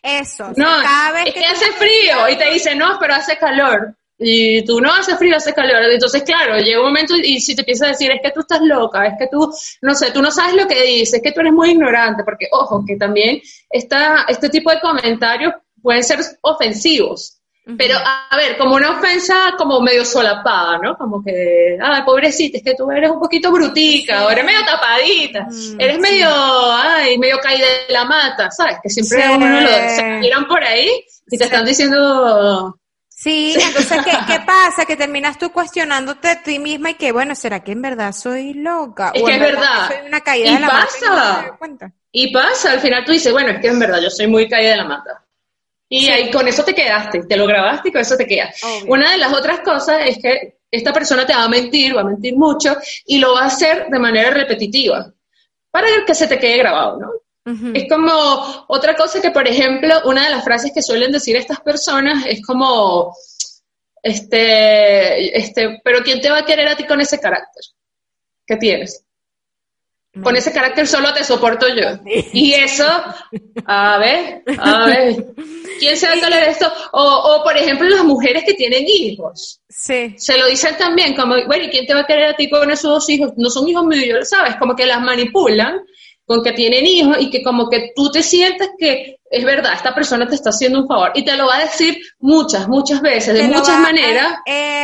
[0.00, 0.52] Eso.
[0.56, 3.96] No, cada vez es que, hace frío y te dice, no, pero hace calor.
[4.16, 5.82] Y tú no hace frío, hace calor.
[5.90, 8.60] Entonces, claro, llega un momento y si te empieza a decir, es que tú estás
[8.60, 11.40] loca, es que tú, no sé, tú no sabes lo que dices, es que tú
[11.40, 17.41] eres muy ignorante, porque, ojo, que también está, este tipo de comentarios pueden ser ofensivos.
[17.64, 20.96] Pero, a ver, como una ofensa como medio solapada, ¿no?
[20.96, 25.46] Como que, ay, pobrecita, es que tú eres un poquito brutica, o eres medio tapadita,
[25.48, 28.78] mm, eres medio, ay, medio caída de la mata, ¿sabes?
[28.82, 30.90] Que siempre uno lo, se miran por ahí
[31.30, 32.76] y te están diciendo...
[33.08, 34.84] Sí, entonces, ¿qué, ¿qué, pasa?
[34.84, 38.54] Que terminas tú cuestionándote a ti misma y que, bueno, ¿será que en verdad soy
[38.54, 39.12] loca?
[39.14, 39.86] Es que es verdad.
[39.86, 41.56] Soy una caída y de la pasa.
[41.60, 44.26] Mata y, y pasa, al final tú dices, bueno, es que en verdad yo soy
[44.26, 45.21] muy caída de la mata.
[45.94, 48.58] Y ahí con eso te quedaste, te lo grabaste y con eso te quedas.
[48.86, 52.04] Una de las otras cosas es que esta persona te va a mentir, va a
[52.04, 52.74] mentir mucho
[53.04, 55.12] y lo va a hacer de manera repetitiva
[55.70, 57.74] para que se te quede grabado, ¿no?
[57.74, 61.60] Es como otra cosa que, por ejemplo, una de las frases que suelen decir estas
[61.60, 63.14] personas es como,
[64.02, 67.64] este, este, pero ¿quién te va a querer a ti con ese carácter
[68.46, 69.04] que tienes?
[70.20, 71.98] Con ese carácter solo te soporto yo.
[72.32, 72.86] Y eso,
[73.64, 75.26] a ver, a ver,
[75.78, 76.70] ¿quién se va a tolerar esto?
[76.92, 79.60] O, o, por ejemplo, las mujeres que tienen hijos.
[79.68, 80.14] Sí.
[80.18, 82.70] Se lo dicen también, como, bueno, ¿y quién te va a querer a ti con
[82.70, 83.32] esos dos hijos?
[83.36, 84.56] No son hijos míos, ¿sabes?
[84.56, 85.80] Como que las manipulan
[86.26, 89.94] con que tienen hijos y que como que tú te sientes que es verdad, esta
[89.94, 91.10] persona te está haciendo un favor.
[91.14, 94.34] Y te lo va a decir muchas, muchas veces, de muchas maneras,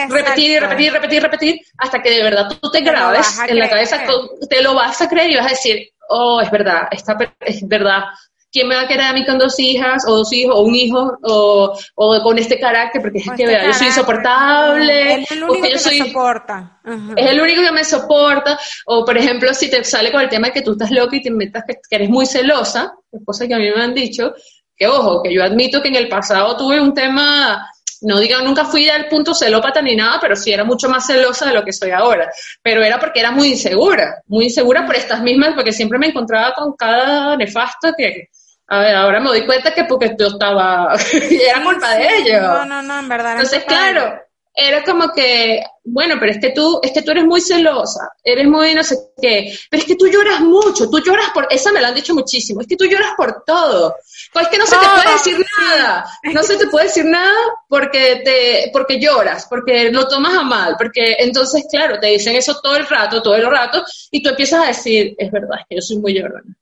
[0.08, 4.02] repetir, repetir, repetir, repetir, hasta que de verdad tú te, grabes en la cabeza,
[4.48, 8.04] te lo vas a creer y vas a decir, oh, es verdad, esta, es verdad,
[8.52, 10.74] ¿quién me va a querer a mí con dos hijas, o dos hijos, o un
[10.74, 13.02] hijo, o, o con este carácter?
[13.02, 15.22] Porque es que, este yo soy insoportable.
[15.22, 16.80] Es el único que me soporta.
[17.16, 18.58] Es el único que me soporta.
[18.86, 21.22] O, por ejemplo, si te sale con el tema de que tú estás loca y
[21.22, 24.34] te inventas que, eres muy celosa, cosa que a mí me han dicho,
[24.76, 27.68] que ojo, que yo admito que en el pasado tuve un tema
[28.00, 31.46] no digo, nunca fui al punto celópata ni nada, pero sí era mucho más celosa
[31.46, 32.30] de lo que soy ahora.
[32.62, 36.54] Pero era porque era muy insegura, muy insegura por estas mismas, porque siempre me encontraba
[36.54, 38.28] con cada nefasto que,
[38.70, 42.42] a ver, ahora me doy cuenta que porque yo estaba, era culpa de ellos.
[42.42, 43.32] No, no, no, en verdad.
[43.32, 44.20] Entonces, claro,
[44.60, 48.46] era como que, bueno, pero es que tú, es que tú eres muy celosa, eres
[48.48, 51.80] muy no sé qué, pero es que tú lloras mucho, tú lloras por, esa me
[51.80, 53.94] la han dicho muchísimo, es que tú lloras por todo.
[54.32, 57.38] Pues es que no se te puede decir nada, no se te puede decir nada
[57.68, 62.58] porque te, porque lloras, porque lo tomas a mal, porque entonces, claro, te dicen eso
[62.60, 65.76] todo el rato, todo el rato, y tú empiezas a decir, es verdad, es que
[65.76, 66.56] yo soy muy llorona,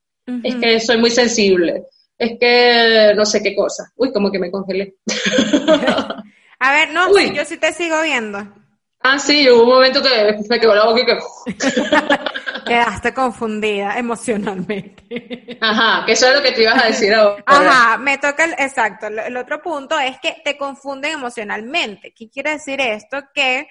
[0.44, 1.86] es que soy muy sensible,
[2.18, 3.92] es que no sé qué cosa.
[3.96, 4.96] Uy, como que me congelé.
[6.58, 8.46] a ver, no, yo sí te sigo viendo.
[9.00, 11.16] Ah, sí, hubo un momento que me quedó la boca y que...
[12.66, 15.58] Quedaste confundida emocionalmente.
[15.60, 17.44] Ajá, que eso es lo que te ibas a decir ahora.
[17.46, 19.06] Ajá, me toca el, exacto.
[19.06, 22.12] El otro punto es que te confunden emocionalmente.
[22.12, 23.18] ¿Qué quiere decir esto?
[23.32, 23.68] Que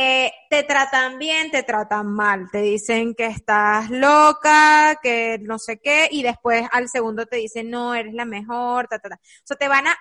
[0.00, 5.80] eh, te tratan bien, te tratan mal, te dicen que estás loca, que no sé
[5.80, 9.16] qué, y después al segundo te dicen, no, eres la mejor, ta, ta, ta.
[9.16, 9.96] O sea, te van a,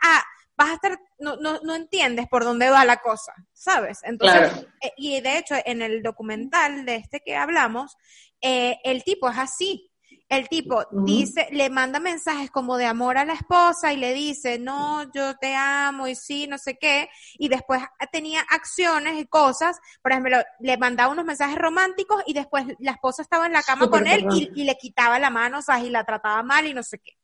[0.56, 4.02] vas a estar, no, no, no entiendes por dónde va la cosa, ¿sabes?
[4.04, 7.98] Entonces, eh, y de hecho, en el documental de este que hablamos,
[8.40, 9.90] eh, el tipo es así,
[10.30, 14.60] el tipo dice, le manda mensajes como de amor a la esposa y le dice,
[14.60, 19.80] no, yo te amo y sí, no sé qué, y después tenía acciones y cosas,
[20.02, 23.90] por ejemplo, le mandaba unos mensajes románticos y después la esposa estaba en la cama
[23.90, 26.74] con él y, y, le quitaba la mano, o sea, y la trataba mal y
[26.74, 27.17] no sé qué.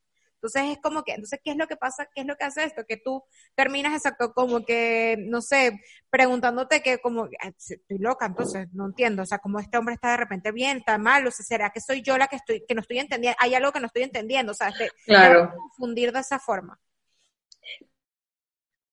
[0.43, 2.09] Entonces es como que, entonces, ¿qué es lo que pasa?
[2.13, 2.83] ¿Qué es lo que hace esto?
[2.85, 3.23] Que tú
[3.55, 5.79] terminas exacto como que, no sé,
[6.09, 10.17] preguntándote que como, estoy loca, entonces no entiendo, o sea, como este hombre está de
[10.17, 12.81] repente bien, está mal, o sea, ¿será que soy yo la que estoy, que no
[12.81, 13.37] estoy entendiendo?
[13.39, 15.53] Hay algo que no estoy entendiendo, o sea, te, claro.
[15.55, 16.77] confundir de esa forma.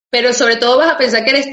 [0.09, 1.47] Pero sobre todo vas a pensar que eres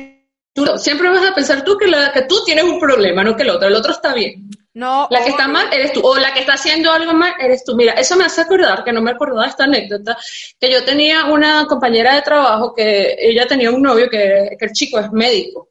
[0.57, 3.43] tú, siempre vas a pensar tú que, la, que tú tienes un problema, no que
[3.43, 4.49] el otro, el otro está bien.
[4.73, 5.07] No.
[5.09, 7.75] La que está mal eres tú, o la que está haciendo algo mal eres tú.
[7.75, 10.17] Mira, eso me hace acordar, que no me acordaba de esta anécdota,
[10.59, 14.71] que yo tenía una compañera de trabajo que ella tenía un novio que, que el
[14.71, 15.69] chico es médico.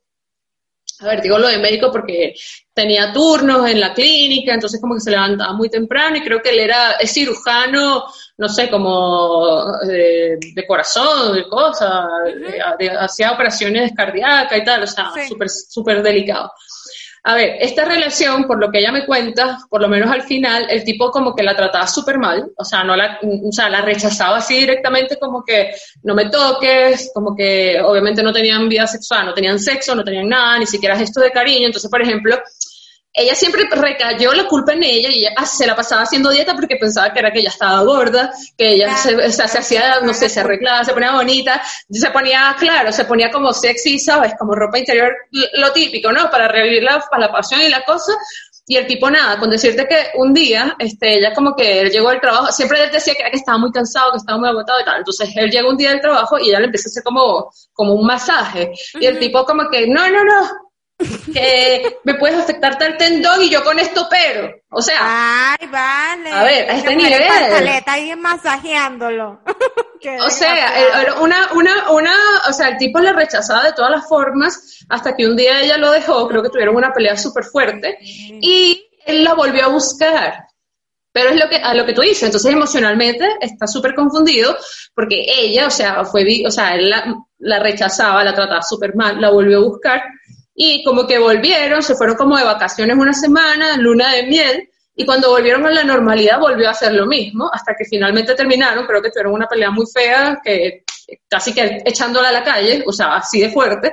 [1.01, 2.35] A ver, digo lo de médico porque
[2.73, 6.51] tenía turnos en la clínica, entonces como que se levantaba muy temprano y creo que
[6.51, 8.05] él era, es cirujano,
[8.39, 12.07] no sé, como de, eh, de corazón, de cosas,
[12.99, 16.51] hacía operaciones cardíacas y tal, o sea, súper, súper delicado.
[17.29, 20.69] A ver, esta relación, por lo que ella me cuenta, por lo menos al final,
[20.71, 23.81] el tipo como que la trataba súper mal, o sea, no la, o sea, la
[23.81, 25.73] rechazaba así directamente como que
[26.05, 30.29] no me toques, como que obviamente no tenían vida sexual, no tenían sexo, no tenían
[30.29, 31.67] nada, ni siquiera gestos de cariño.
[31.67, 32.39] Entonces, por ejemplo,
[33.17, 36.77] ella siempre recayó la culpa en ella y ella se la pasaba haciendo dieta porque
[36.77, 40.41] pensaba que era que ella estaba gorda, que ella se, se, hacía, no sé, se
[40.41, 44.35] arreglaba, se ponía bonita, se ponía, claro, se ponía como sexy, ¿sabes?
[44.39, 45.17] Como ropa interior,
[45.55, 46.31] lo típico, ¿no?
[46.31, 48.13] Para revivir la, para la pasión y la cosa.
[48.69, 52.11] Y el tipo nada, con decirte que un día, este, ella como que él llegó
[52.11, 54.81] al trabajo, siempre él decía que, era que estaba muy cansado, que estaba muy agotado
[54.81, 54.99] y tal.
[54.99, 57.95] Entonces él llegó un día del trabajo y ella le empezó a hacer como, como
[57.95, 58.73] un masaje.
[59.01, 60.51] Y el tipo como que, no, no, no,
[61.33, 64.51] que me puedes afectar tal tendón y yo con esto pero.
[64.71, 64.99] O sea.
[65.01, 66.31] Ay, vale.
[66.31, 67.23] A ver, a este nivel.
[67.87, 69.41] ahí masajeándolo.
[70.21, 70.73] o sea,
[71.21, 72.15] una, una, una,
[72.49, 75.77] o sea, el tipo le rechazaba de todas las formas hasta que un día ella
[75.77, 80.47] lo dejó, creo que tuvieron una pelea súper fuerte y él la volvió a buscar.
[81.13, 84.55] Pero es lo que, a lo que tú dices, entonces emocionalmente está súper confundido
[84.95, 89.19] porque ella, o sea, fue, o sea, él la, la rechazaba, la trataba súper mal,
[89.19, 90.03] la volvió a buscar
[90.57, 95.05] y como que volvieron, se fueron como de vacaciones una semana, luna de miel, y
[95.05, 99.03] cuando volvieron a la normalidad volvió a hacer lo mismo, hasta que finalmente terminaron, creo
[99.03, 100.85] que tuvieron una pelea muy fea, que
[101.29, 103.93] casi que echándola a la calle, o sea, así de fuerte,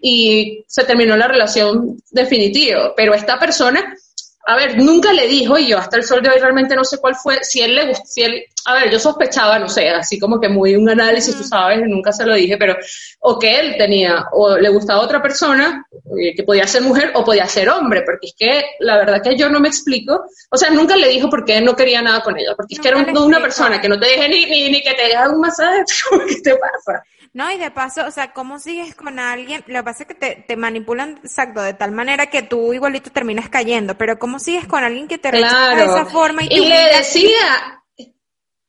[0.00, 2.92] y se terminó la relación definitiva.
[2.96, 3.94] Pero esta persona
[4.44, 6.98] a ver, nunca le dijo, y yo hasta el sol de hoy realmente no sé
[6.98, 10.18] cuál fue, si él le gustó, si él, a ver, yo sospechaba, no sé, así
[10.18, 12.76] como que muy un análisis, tú sabes, nunca se lo dije, pero,
[13.20, 15.86] o que él tenía, o le gustaba a otra persona,
[16.20, 19.36] eh, que podía ser mujer o podía ser hombre, porque es que la verdad que
[19.36, 22.36] yo no me explico, o sea, nunca le dijo por qué no quería nada con
[22.36, 24.94] ella, porque es que era una persona que no te deje ni, ni, ni que
[24.94, 25.84] te deje un masaje,
[26.28, 27.04] ¿qué te pasa?
[27.34, 29.64] No, y de paso, o sea, ¿cómo sigues con alguien?
[29.66, 33.10] Lo que pasa es que te, te manipulan, exacto, de tal manera que tú igualito
[33.10, 36.42] terminas cayendo, pero ¿cómo sigues con alguien que te rechaza de esa forma?
[36.42, 37.82] Y, y le decía,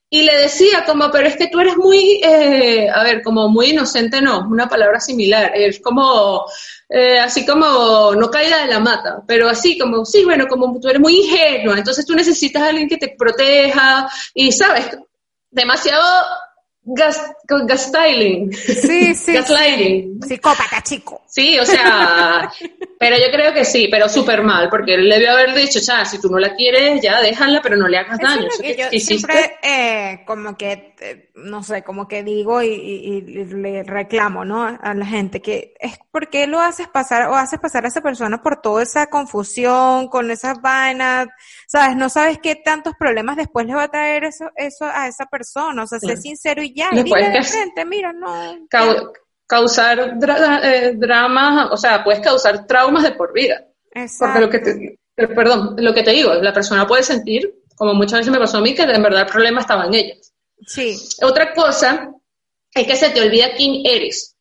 [0.10, 3.72] y le decía como, pero es que tú eres muy, eh, a ver, como muy
[3.72, 6.46] inocente, no, una palabra similar, es como,
[6.88, 10.88] eh, así como, no caída de la mata, pero así como, sí, bueno, como tú
[10.88, 14.86] eres muy ingenua, entonces tú necesitas a alguien que te proteja y, ¿sabes?
[15.52, 16.02] Demasiado
[16.86, 18.54] Gas, gaslighting.
[18.54, 19.34] Sí, sí.
[19.34, 20.20] Gaslighting.
[20.22, 20.30] Sí.
[20.30, 21.22] Psicópata, chico.
[21.28, 22.52] Sí, o sea,
[23.00, 26.22] pero yo creo que sí, pero súper mal, porque él debió haber dicho, ya, si
[26.22, 28.48] tú no la quieres, ya déjala, pero no le hagas daño.
[28.48, 33.22] Es que yo siempre, eh, como que, eh, no sé, como que digo y, y,
[33.22, 34.66] le reclamo, ¿no?
[34.66, 38.44] A la gente que es porque lo haces pasar o haces pasar a esa persona
[38.44, 41.28] por toda esa confusión, con esas vainas,
[41.68, 41.98] ¿sabes?
[41.98, 45.84] No sabes qué tantos problemas después le va a traer eso, eso a esa persona,
[45.84, 47.04] o sea, sé sincero y ya, y
[47.34, 48.60] dile de frente, mira, no.
[49.48, 50.18] causar
[50.64, 53.66] eh, dramas, o sea, puedes causar traumas de por vida.
[53.92, 54.40] Exacto.
[54.40, 58.20] Porque lo que te, perdón, lo que te digo, la persona puede sentir, como muchas
[58.20, 60.34] veces me pasó a mí, que en verdad el problema estaba en ellas.
[60.66, 60.98] Sí.
[61.22, 62.12] Otra cosa
[62.74, 64.36] es que se te olvida quién eres.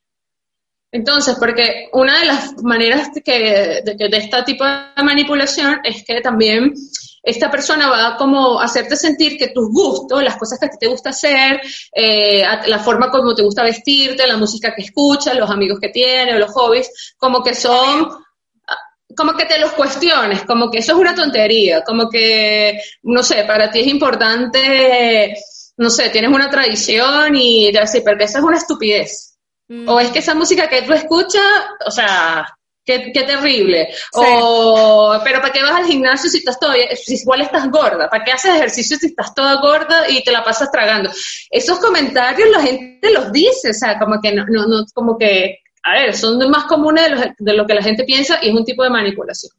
[0.90, 6.20] Entonces, porque una de las maneras que, de, de, este tipo de manipulación es que
[6.20, 6.74] también
[7.22, 10.76] esta persona va como a hacerte sentir que tus gustos, las cosas que a ti
[10.78, 11.60] te gusta hacer,
[11.94, 16.38] eh, la forma como te gusta vestirte, la música que escuchas, los amigos que tienes,
[16.38, 18.10] los hobbies, como que son
[19.16, 23.44] como que te los cuestiones, como que eso es una tontería, como que, no sé,
[23.44, 25.36] para ti es importante,
[25.76, 29.38] no sé, tienes una tradición y así, pero que esa es una estupidez.
[29.68, 29.88] Mm.
[29.88, 31.42] O es que esa música que tú escuchas,
[31.86, 32.46] o sea,
[32.84, 33.88] Qué, qué, terrible.
[34.14, 38.10] O, pero ¿para qué vas al gimnasio si estás todavía, si igual estás gorda?
[38.10, 41.10] ¿Para qué haces ejercicio si estás toda gorda y te la pasas tragando?
[41.50, 45.60] Esos comentarios la gente los dice, o sea, como que no, no, no como que,
[45.84, 48.64] a ver, son más comunes de, de lo que la gente piensa y es un
[48.64, 49.52] tipo de manipulación.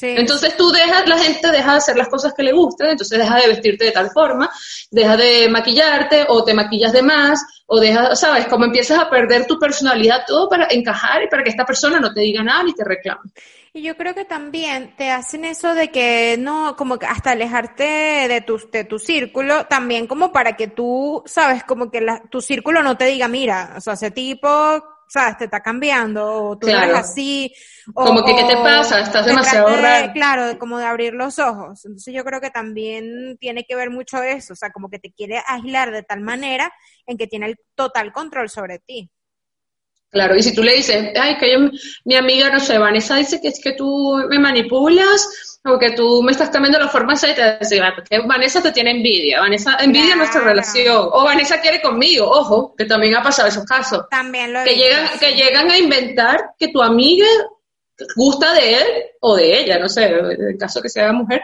[0.00, 3.36] Entonces tú dejas, la gente deja de hacer las cosas que le gustan, entonces deja
[3.36, 4.50] de vestirte de tal forma,
[4.90, 9.46] deja de maquillarte o te maquillas de más, o deja, sabes, como empiezas a perder
[9.46, 12.74] tu personalidad todo para encajar y para que esta persona no te diga nada ni
[12.74, 13.30] te reclame.
[13.72, 17.84] Y yo creo que también te hacen eso de que no, como que hasta alejarte
[18.28, 22.40] de tu, de tu círculo, también como para que tú, sabes, como que la, tu
[22.40, 25.38] círculo no te diga, mira, o sea, ese tipo ¿sabes?
[25.38, 27.52] Te está cambiando, o tú eres así.
[27.94, 29.00] Como que, ¿qué te pasa?
[29.00, 30.12] Estás demasiado raro.
[30.12, 31.84] Claro, como de abrir los ojos.
[31.84, 35.12] Entonces yo creo que también tiene que ver mucho eso, o sea, como que te
[35.12, 36.72] quiere aislar de tal manera
[37.06, 39.10] en que tiene el total control sobre ti.
[40.08, 41.58] Claro, y si tú le dices, ay, que yo,
[42.04, 46.22] mi amiga, no sé, Vanessa dice que es que tú me manipulas, o que tú
[46.22, 50.40] me estás cambiando la forma de decir, porque Vanessa te tiene envidia, Vanessa envidia nuestra
[50.42, 54.04] relación, o Vanessa quiere conmigo, ojo, que también ha pasado esos casos.
[54.08, 57.26] También lo que llegan, que llegan a inventar que tu amiga
[58.14, 58.86] gusta de él
[59.20, 61.42] o de ella, no sé, en el caso que sea mujer.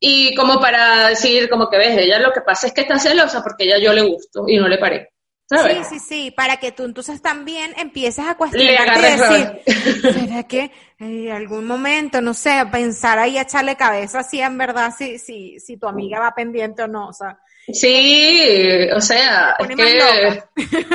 [0.00, 3.42] Y como para decir, como que ves, ella lo que pasa es que está celosa
[3.42, 5.10] porque ella yo le gusto y no le paré.
[5.46, 10.72] Sí, sí, sí, para que tú entonces también empieces a cuestionarte y decir, ¿será que
[10.98, 15.76] en algún momento, no sé, pensar ahí, echarle cabeza si en verdad, si, si, si
[15.76, 17.38] tu amiga va pendiente o no, o sea,
[17.72, 19.74] Sí, o sea, es que,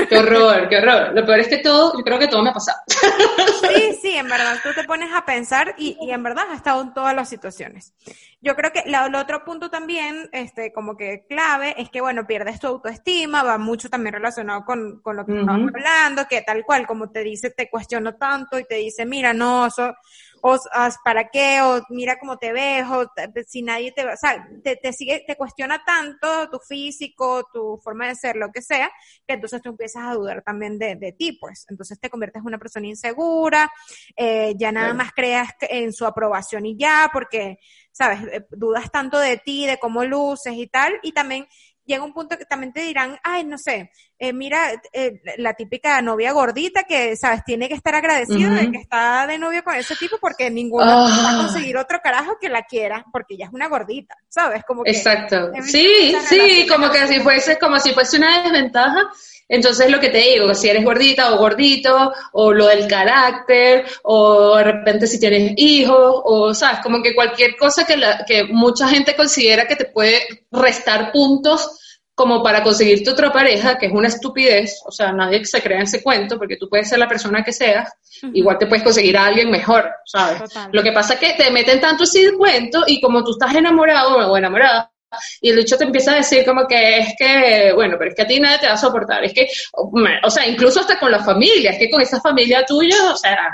[0.08, 1.12] qué horror, qué horror.
[1.16, 2.78] Lo peor es que todo, yo creo que todo me ha pasado.
[2.88, 6.82] Sí, sí, en verdad, tú te pones a pensar y, y en verdad has estado
[6.82, 7.94] en todas las situaciones.
[8.42, 12.60] Yo creo que el otro punto también, este, como que clave, es que, bueno, pierdes
[12.60, 16.88] tu autoestima, va mucho también relacionado con, con lo que estamos hablando, que tal cual,
[16.88, 19.94] como te dice, te cuestiona tanto y te dice, mira, no, eso
[20.42, 20.58] o
[21.04, 23.06] para qué, o mira cómo te ves, o
[23.48, 28.08] si nadie te, o sea, te, te, sigue, te cuestiona tanto tu físico, tu forma
[28.08, 28.92] de ser, lo que sea,
[29.28, 31.66] que entonces tú empiezas a dudar también de, de ti, pues.
[31.70, 33.72] Entonces te conviertes en una persona insegura,
[34.16, 37.60] eh, ya nada más creas en su aprobación y ya, porque,
[37.92, 41.48] sabes, eh, dudas tanto de ti, de cómo luces y tal, y también
[41.90, 46.02] llega un punto que también te dirán, ay, no sé, eh, mira, eh, la típica
[46.02, 49.96] novia gordita que, sabes, tiene que estar agradecida de que está de novio con ese
[49.96, 51.38] tipo porque ninguno va a ah.
[51.46, 54.66] conseguir otro carajo que la quiera porque ella es una gordita, ¿sabes?
[54.66, 55.52] Como que Exacto.
[55.64, 59.10] Sí, sí, como que si fuese, como si fuese una desventaja.
[59.48, 64.58] Entonces lo que te digo, si eres gordita o gordito, o lo del carácter, o
[64.58, 68.90] de repente si tienes hijos, o sabes, como que cualquier cosa que, la, que mucha
[68.90, 70.20] gente considera que te puede
[70.52, 71.89] restar puntos
[72.20, 75.84] como para conseguirte otra pareja, que es una estupidez, o sea, nadie se crea en
[75.84, 77.90] ese cuento, porque tú puedes ser la persona que seas,
[78.34, 80.42] igual te puedes conseguir a alguien mejor, ¿sabes?
[80.74, 84.18] Lo que pasa es que te meten tanto ese cuento y como tú estás enamorado
[84.30, 84.92] o enamorada,
[85.40, 88.24] y el hecho te empieza a decir como que es que, bueno, pero es que
[88.24, 91.24] a ti nadie te va a soportar, es que, o sea, incluso hasta con la
[91.24, 93.48] familia, es que con esa familia tuya, o sea,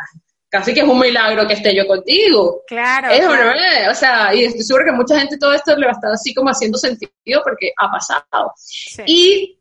[0.49, 2.63] casi que es un milagro que esté yo contigo.
[2.67, 3.09] Claro.
[3.09, 3.25] Es
[3.89, 6.33] o sea, y estoy seguro que mucha gente todo esto le va a estar así
[6.33, 8.53] como haciendo sentido porque ha pasado.
[9.05, 9.59] Y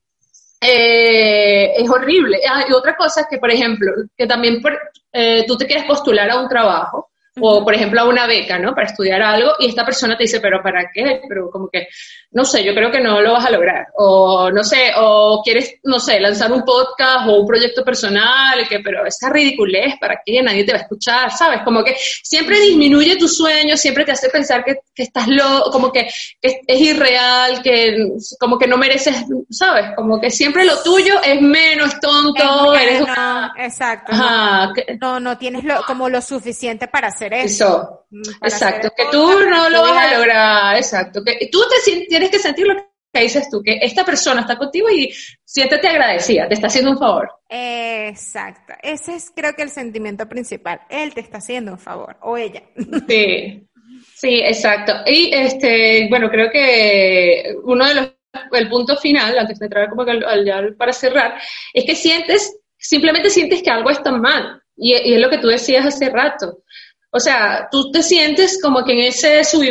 [0.60, 2.40] eh, es horrible.
[2.48, 4.62] Ah, y otra cosa es que, por ejemplo, que también
[5.12, 7.10] eh, tú te quieres postular a un trabajo
[7.40, 8.74] o, por ejemplo, a una beca, ¿no?
[8.74, 11.20] Para estudiar algo y esta persona te dice, pero ¿para qué?
[11.28, 11.88] Pero como que,
[12.30, 13.88] no sé, yo creo que no lo vas a lograr.
[13.94, 18.78] O, no sé, o quieres, no sé, lanzar un podcast o un proyecto personal, que,
[18.80, 20.42] pero esta ridiculez, ¿para qué?
[20.42, 21.62] Nadie te va a escuchar, ¿sabes?
[21.64, 25.90] Como que siempre disminuye tu sueño, siempre te hace pensar que, que estás lo, como
[25.90, 26.08] que,
[26.40, 27.96] que, es irreal, que
[28.38, 29.86] como que no mereces, ¿sabes?
[29.96, 33.02] Como que siempre lo tuyo es menos tonto, eres
[33.56, 34.12] Exacto.
[35.00, 38.06] no, no, tienes lo, como lo suficiente para hacer eso.
[38.10, 41.22] Mm, exacto, que tú no lo vas a lograr, exacto.
[41.24, 42.74] Que tú te tienes que sentir lo
[43.14, 45.14] que dices tú, que esta persona está contigo y
[45.44, 47.30] siéntete agradecida, te está haciendo un favor.
[47.48, 52.36] Exacto, ese es creo que el sentimiento principal, él te está haciendo un favor, o
[52.36, 52.62] ella.
[53.08, 53.68] Sí,
[54.16, 54.92] sí, exacto.
[55.06, 58.10] Y este, bueno, creo que uno de los,
[58.52, 61.40] el punto final, antes de entrar como que al, para cerrar,
[61.72, 64.60] es que sientes, simplemente sientes que algo está mal.
[64.76, 66.64] Y, y es lo que tú decías hace rato
[67.16, 69.62] o sea, tú te sientes como que en ese sub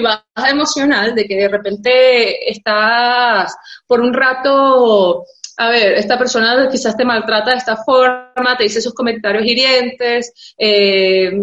[0.50, 3.54] emocional de que de repente estás
[3.86, 5.26] por un rato,
[5.58, 10.54] a ver, esta persona quizás te maltrata de esta forma, te dice esos comentarios hirientes,
[10.58, 11.34] eh,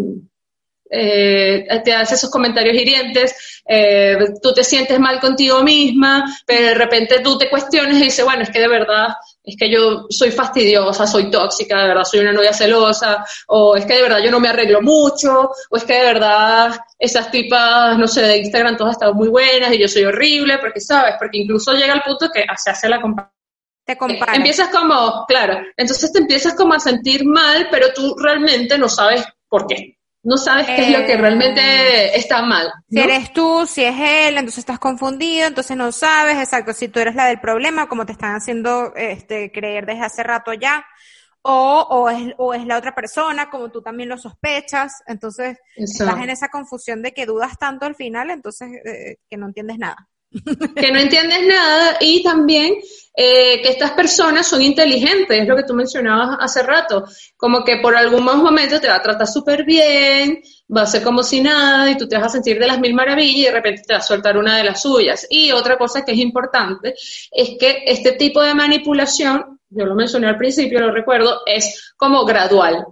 [0.89, 6.73] eh, te hace esos comentarios hirientes, eh, tú te sientes mal contigo misma, pero de
[6.73, 9.09] repente tú te cuestiones y dices, bueno, es que de verdad
[9.43, 13.85] es que yo soy fastidiosa, soy tóxica, de verdad soy una novia celosa, o es
[13.85, 17.97] que de verdad yo no me arreglo mucho, o es que de verdad esas tipas,
[17.97, 21.39] no sé, de Instagram todas están muy buenas y yo soy horrible, porque sabes, porque
[21.39, 23.35] incluso llega el punto que se hace la comparación.
[23.83, 24.37] Te comparas.
[24.37, 29.23] Empiezas como, claro, entonces te empiezas como a sentir mal, pero tú realmente no sabes
[29.49, 32.71] por qué no sabes qué es lo que realmente eh, está mal.
[32.89, 36.99] Si eres tú, si es él, entonces estás confundido, entonces no sabes, exacto, si tú
[36.99, 40.85] eres la del problema, como te están haciendo este, creer desde hace rato ya,
[41.41, 46.21] o, o, es, o es la otra persona, como tú también lo sospechas, entonces estás
[46.21, 50.10] en esa confusión de que dudas tanto al final, entonces eh, que no entiendes nada
[50.75, 52.75] que no entiendes nada y también
[53.13, 57.05] eh, que estas personas son inteligentes, es lo que tú mencionabas hace rato,
[57.35, 60.41] como que por algún momento te va a tratar súper bien,
[60.75, 62.93] va a ser como si nada y tú te vas a sentir de las mil
[62.93, 65.27] maravillas y de repente te va a soltar una de las suyas.
[65.29, 66.93] Y otra cosa que es importante
[67.31, 72.23] es que este tipo de manipulación, yo lo mencioné al principio, lo recuerdo, es como
[72.25, 72.85] gradual.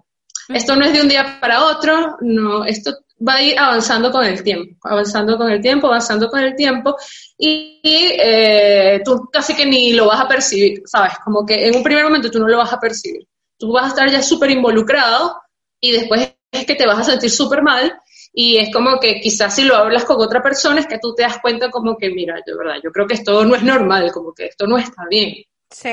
[0.50, 2.92] Esto no es de un día para otro, no, esto
[3.28, 6.96] va a ir avanzando con el tiempo, avanzando con el tiempo, avanzando con el tiempo,
[7.38, 11.14] y, eh, tú casi que ni lo vas a percibir, ¿sabes?
[11.24, 13.28] Como que en un primer momento tú no lo vas a percibir.
[13.58, 15.36] Tú vas a estar ya súper involucrado
[15.80, 18.00] y después es que te vas a sentir súper mal
[18.34, 21.24] y es como que quizás si lo hablas con otra persona es que tú te
[21.24, 24.34] das cuenta como que, mira, de verdad, yo creo que esto no es normal, como
[24.34, 25.44] que esto no está bien.
[25.70, 25.90] Sí,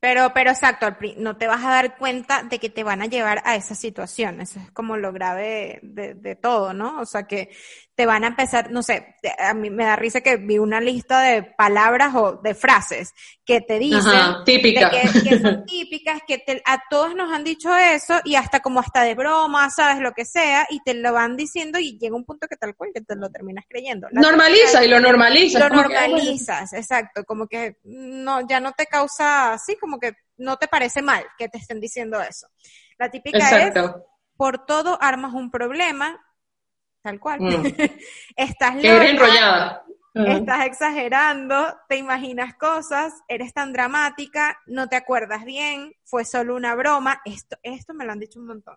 [0.00, 3.42] pero, pero exacto, no te vas a dar cuenta de que te van a llevar
[3.44, 4.40] a esa situación.
[4.40, 7.00] Eso es como lo grave de, de, todo, ¿no?
[7.00, 7.50] O sea, que
[8.00, 11.20] te van a empezar, no sé, a mí me da risa que vi una lista
[11.20, 13.12] de palabras o de frases
[13.44, 14.02] que te dicen
[14.46, 14.90] típicas.
[15.22, 19.14] Que, son típicas, que a todos nos han dicho eso y hasta como hasta de
[19.14, 22.56] broma, sabes, lo que sea, y te lo van diciendo y llega un punto que
[22.56, 24.08] tal cual que te lo terminas creyendo.
[24.12, 25.60] Normaliza y lo normalizas.
[25.60, 30.68] Lo normalizas, exacto, como que no, ya no te causa, así como que no te
[30.68, 32.46] parece mal que te estén diciendo eso.
[32.98, 33.74] La típica es,
[34.38, 36.18] por todo armas un problema,
[37.02, 37.40] Tal cual.
[37.40, 37.66] Mm.
[38.36, 39.84] estás enrollada.
[40.12, 46.74] Estás exagerando, te imaginas cosas, eres tan dramática, no te acuerdas bien, fue solo una
[46.74, 47.22] broma.
[47.24, 48.76] Esto, esto me lo han dicho un montón.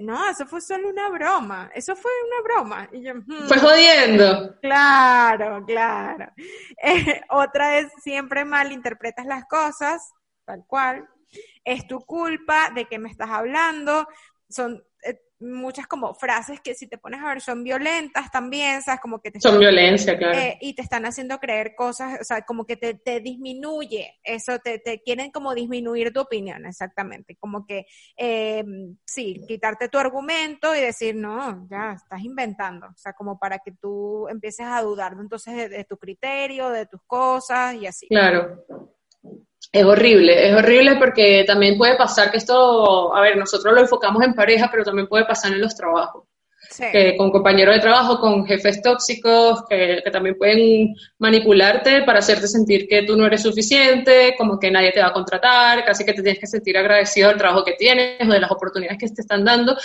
[0.00, 2.88] no, eso fue solo una broma, eso fue una broma.
[2.92, 3.46] Y yo, hmm".
[3.46, 4.58] fue jodiendo.
[4.60, 6.32] Claro, claro.
[6.82, 10.12] Eh, otra es siempre malinterpretas las cosas,
[10.44, 11.08] tal cual.
[11.64, 14.08] Es tu culpa de que me estás hablando.
[14.48, 14.82] Son
[15.40, 19.00] muchas como frases que si te pones a ver son violentas también, ¿sabes?
[19.00, 20.38] Como que te son violencia, claro.
[20.38, 24.58] Eh, y te están haciendo creer cosas, o sea, como que te, te disminuye, eso,
[24.58, 27.86] te, te, quieren como disminuir tu opinión, exactamente, como que,
[28.16, 28.64] eh,
[29.04, 33.72] sí, quitarte tu argumento y decir, no, ya, estás inventando, o sea, como para que
[33.72, 38.06] tú empieces a dudar entonces de tu criterio, de tus cosas y así.
[38.08, 38.64] Claro.
[39.72, 44.22] Es horrible, es horrible porque también puede pasar que esto, a ver, nosotros lo enfocamos
[44.24, 46.24] en pareja, pero también puede pasar en los trabajos.
[46.92, 52.46] Que con compañeros de trabajo, con jefes tóxicos, que, que, también pueden manipularte para hacerte
[52.46, 56.14] sentir que tú no eres suficiente, como que nadie te va a contratar, casi que
[56.14, 59.20] te tienes que sentir agradecido del trabajo que tienes o de las oportunidades que te
[59.20, 59.76] están dando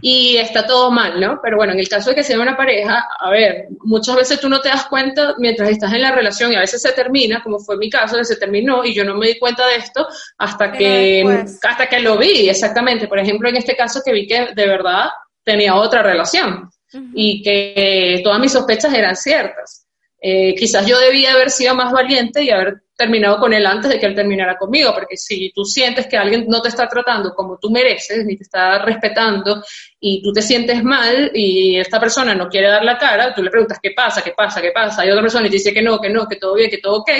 [0.00, 1.40] y está todo mal, ¿no?
[1.42, 4.48] Pero bueno, en el caso de que sea una pareja, a ver, muchas veces tú
[4.48, 7.58] no te das cuenta mientras estás en la relación y a veces se termina, como
[7.58, 10.06] fue mi caso, se terminó y yo no me di cuenta de esto
[10.38, 13.08] hasta que, hasta que lo vi, exactamente.
[13.08, 15.08] Por ejemplo, en este caso que vi que de verdad
[15.42, 16.70] tenía otra relación
[17.14, 19.86] y que todas mis sospechas eran ciertas.
[20.20, 24.00] Eh, quizás yo debía haber sido más valiente y haber terminado con él antes de
[24.00, 27.56] que él terminara conmigo, porque si tú sientes que alguien no te está tratando como
[27.56, 29.62] tú mereces, ni te está respetando,
[30.00, 33.50] y tú te sientes mal y esta persona no quiere dar la cara, tú le
[33.50, 36.00] preguntas qué pasa, qué pasa, qué pasa, y otra persona y te dice que no,
[36.00, 37.10] que no, que todo bien, que todo ok,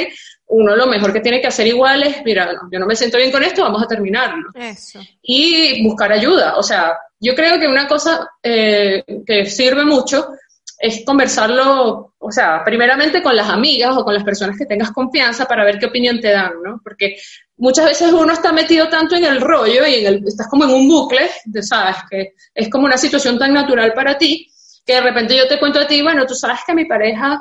[0.49, 3.31] uno lo mejor que tiene que hacer igual es, mira, yo no me siento bien
[3.31, 4.51] con esto, vamos a terminarlo.
[4.55, 5.01] Eso.
[5.23, 10.31] Y buscar ayuda, o sea, yo creo que una cosa eh, que sirve mucho
[10.79, 15.47] es conversarlo, o sea, primeramente con las amigas o con las personas que tengas confianza
[15.47, 16.81] para ver qué opinión te dan, ¿no?
[16.85, 17.17] Porque
[17.57, 20.71] muchas veces uno está metido tanto en el rollo y en el, estás como en
[20.71, 21.29] un bucle,
[21.63, 24.49] sabes, que es como una situación tan natural para ti,
[24.87, 27.41] que de repente yo te cuento a ti, bueno, tú sabes que mi pareja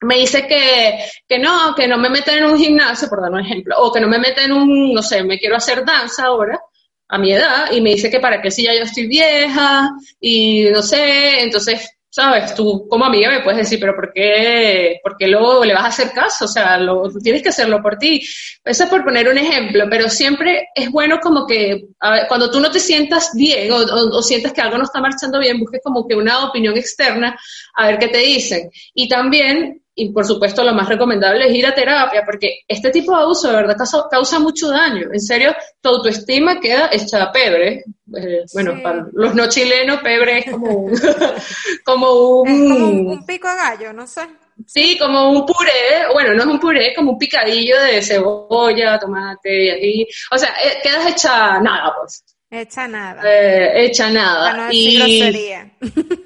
[0.00, 3.40] me dice que, que no, que no me meta en un gimnasio, por dar un
[3.40, 6.60] ejemplo, o que no me meta en un, no sé, me quiero hacer danza ahora,
[7.08, 9.90] a mi edad, y me dice que para qué si ya yo estoy vieja,
[10.20, 12.54] y no sé, entonces ¿sabes?
[12.54, 15.88] Tú como amiga me puedes decir, pero ¿por qué, por qué luego le vas a
[15.88, 16.46] hacer caso?
[16.46, 18.26] O sea, lo, tienes que hacerlo por ti.
[18.64, 21.88] Eso es por poner un ejemplo, pero siempre es bueno como que
[22.26, 25.60] cuando tú no te sientas bien o, o, sientes que algo no está marchando bien,
[25.60, 27.38] busques como que una opinión externa
[27.74, 28.70] a ver qué te dicen.
[28.94, 33.16] Y también y por supuesto lo más recomendable es ir a terapia, porque este tipo
[33.16, 33.76] de abuso de verdad
[34.10, 35.08] causa, mucho daño.
[35.10, 37.82] En serio, tu autoestima queda hecha pebre.
[38.14, 41.00] Eh, bueno, para los no chilenos, pebre es como un...
[41.84, 44.20] como un, un, pico de gallo, no sé.
[44.66, 49.64] Sí, como un puré, bueno, no es un puré, como un picadillo de cebolla, tomate
[49.64, 50.06] y ahí.
[50.30, 52.22] O sea, eh, quedas hecha nada, pues.
[52.50, 53.22] Hecha nada.
[53.24, 54.50] Eh, hecha nada.
[54.50, 55.72] Para no decir grosería.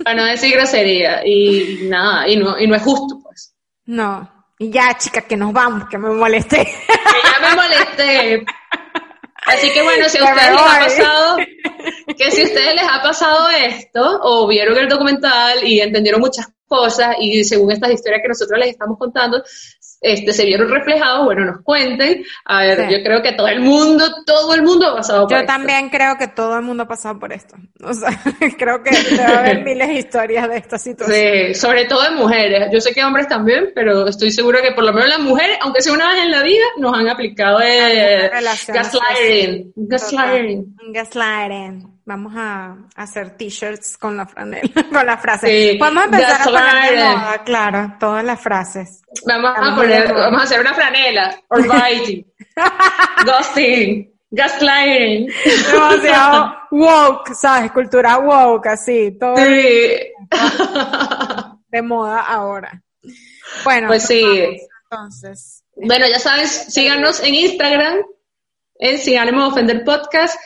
[0.05, 1.27] Para no decir grosería.
[1.27, 3.50] Y nada, y no, y no es justo, pues.
[3.91, 4.45] No.
[4.57, 6.59] Y ya, chica, que nos vamos, que me molesté.
[6.87, 8.45] Que ya me molesté.
[9.47, 11.37] Así que bueno, si a ustedes les ha pasado,
[12.17, 16.47] que si a ustedes les ha pasado esto, o vieron el documental y entendieron muchas
[16.71, 19.43] cosas, y según estas historias que nosotros les estamos contando,
[20.01, 22.25] este, se vieron reflejados, bueno, nos cuenten.
[22.45, 25.43] A ver, yo creo que todo el mundo, todo el mundo ha pasado por esto.
[25.43, 27.57] Yo también creo que todo el mundo ha pasado por esto.
[27.83, 28.09] O sea,
[28.59, 31.17] creo que debe haber miles de historias de esta situación.
[31.17, 32.69] Sí, sobre todo de mujeres.
[32.73, 35.83] Yo sé que hombres también, pero estoy segura que por lo menos las mujeres, aunque
[35.83, 39.73] sea una vez en la vida, nos han aplicado el gaslighting.
[39.77, 40.77] Gaslighting.
[40.93, 42.00] Gaslighting.
[42.11, 45.77] Vamos a hacer t-shirts con la franela, con la frase.
[45.79, 49.03] Vamos a empezar a poner de moda, claro, todas las frases.
[49.25, 51.65] Vamos a poner, vamos a hacer una franela, or
[53.25, 54.11] ghosting.
[54.33, 55.29] Gaslighting.
[55.71, 57.71] Demasiado woke, ¿sabes?
[57.71, 59.93] Cultura woke, así, todo Sí.
[61.69, 62.83] de moda ahora.
[63.63, 64.25] Bueno, Pues sí.
[64.91, 65.63] entonces.
[65.77, 67.99] Bueno, ya sabes, síganos en Instagram,
[68.81, 70.37] en Sin Ánimo de Ofender Podcast,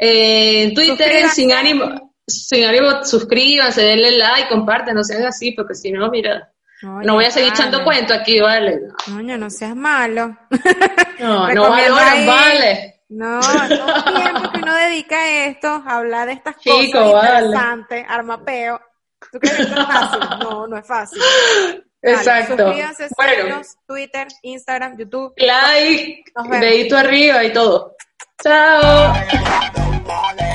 [0.00, 1.28] eh, en Twitter.
[1.28, 6.50] Sin Ánimo, Sin Ánimo, suscríbanse, denle like, compartan, no sean así, porque si no, mira,
[6.82, 7.60] Oye, no voy a seguir vale.
[7.60, 8.80] echando cuento aquí, vale.
[9.04, 10.36] Coño, no seas malo.
[11.18, 13.02] No, no valoran, vale.
[13.10, 17.46] No, no tiempo que uno dedica a esto, a hablar de estas Chico, cosas vale.
[17.46, 18.80] interesantes, armapeo.
[19.32, 20.20] ¿Tú crees que esto es fácil?
[20.42, 21.20] No, no es fácil.
[22.02, 22.56] Dale, Exacto.
[22.56, 23.60] Suscríbanse, Bueno.
[23.86, 25.34] Twitter, Instagram, YouTube.
[25.36, 26.24] Like,
[26.60, 27.96] dedito arriba y todo.
[28.42, 29.12] Chao.
[30.10, 30.49] morning.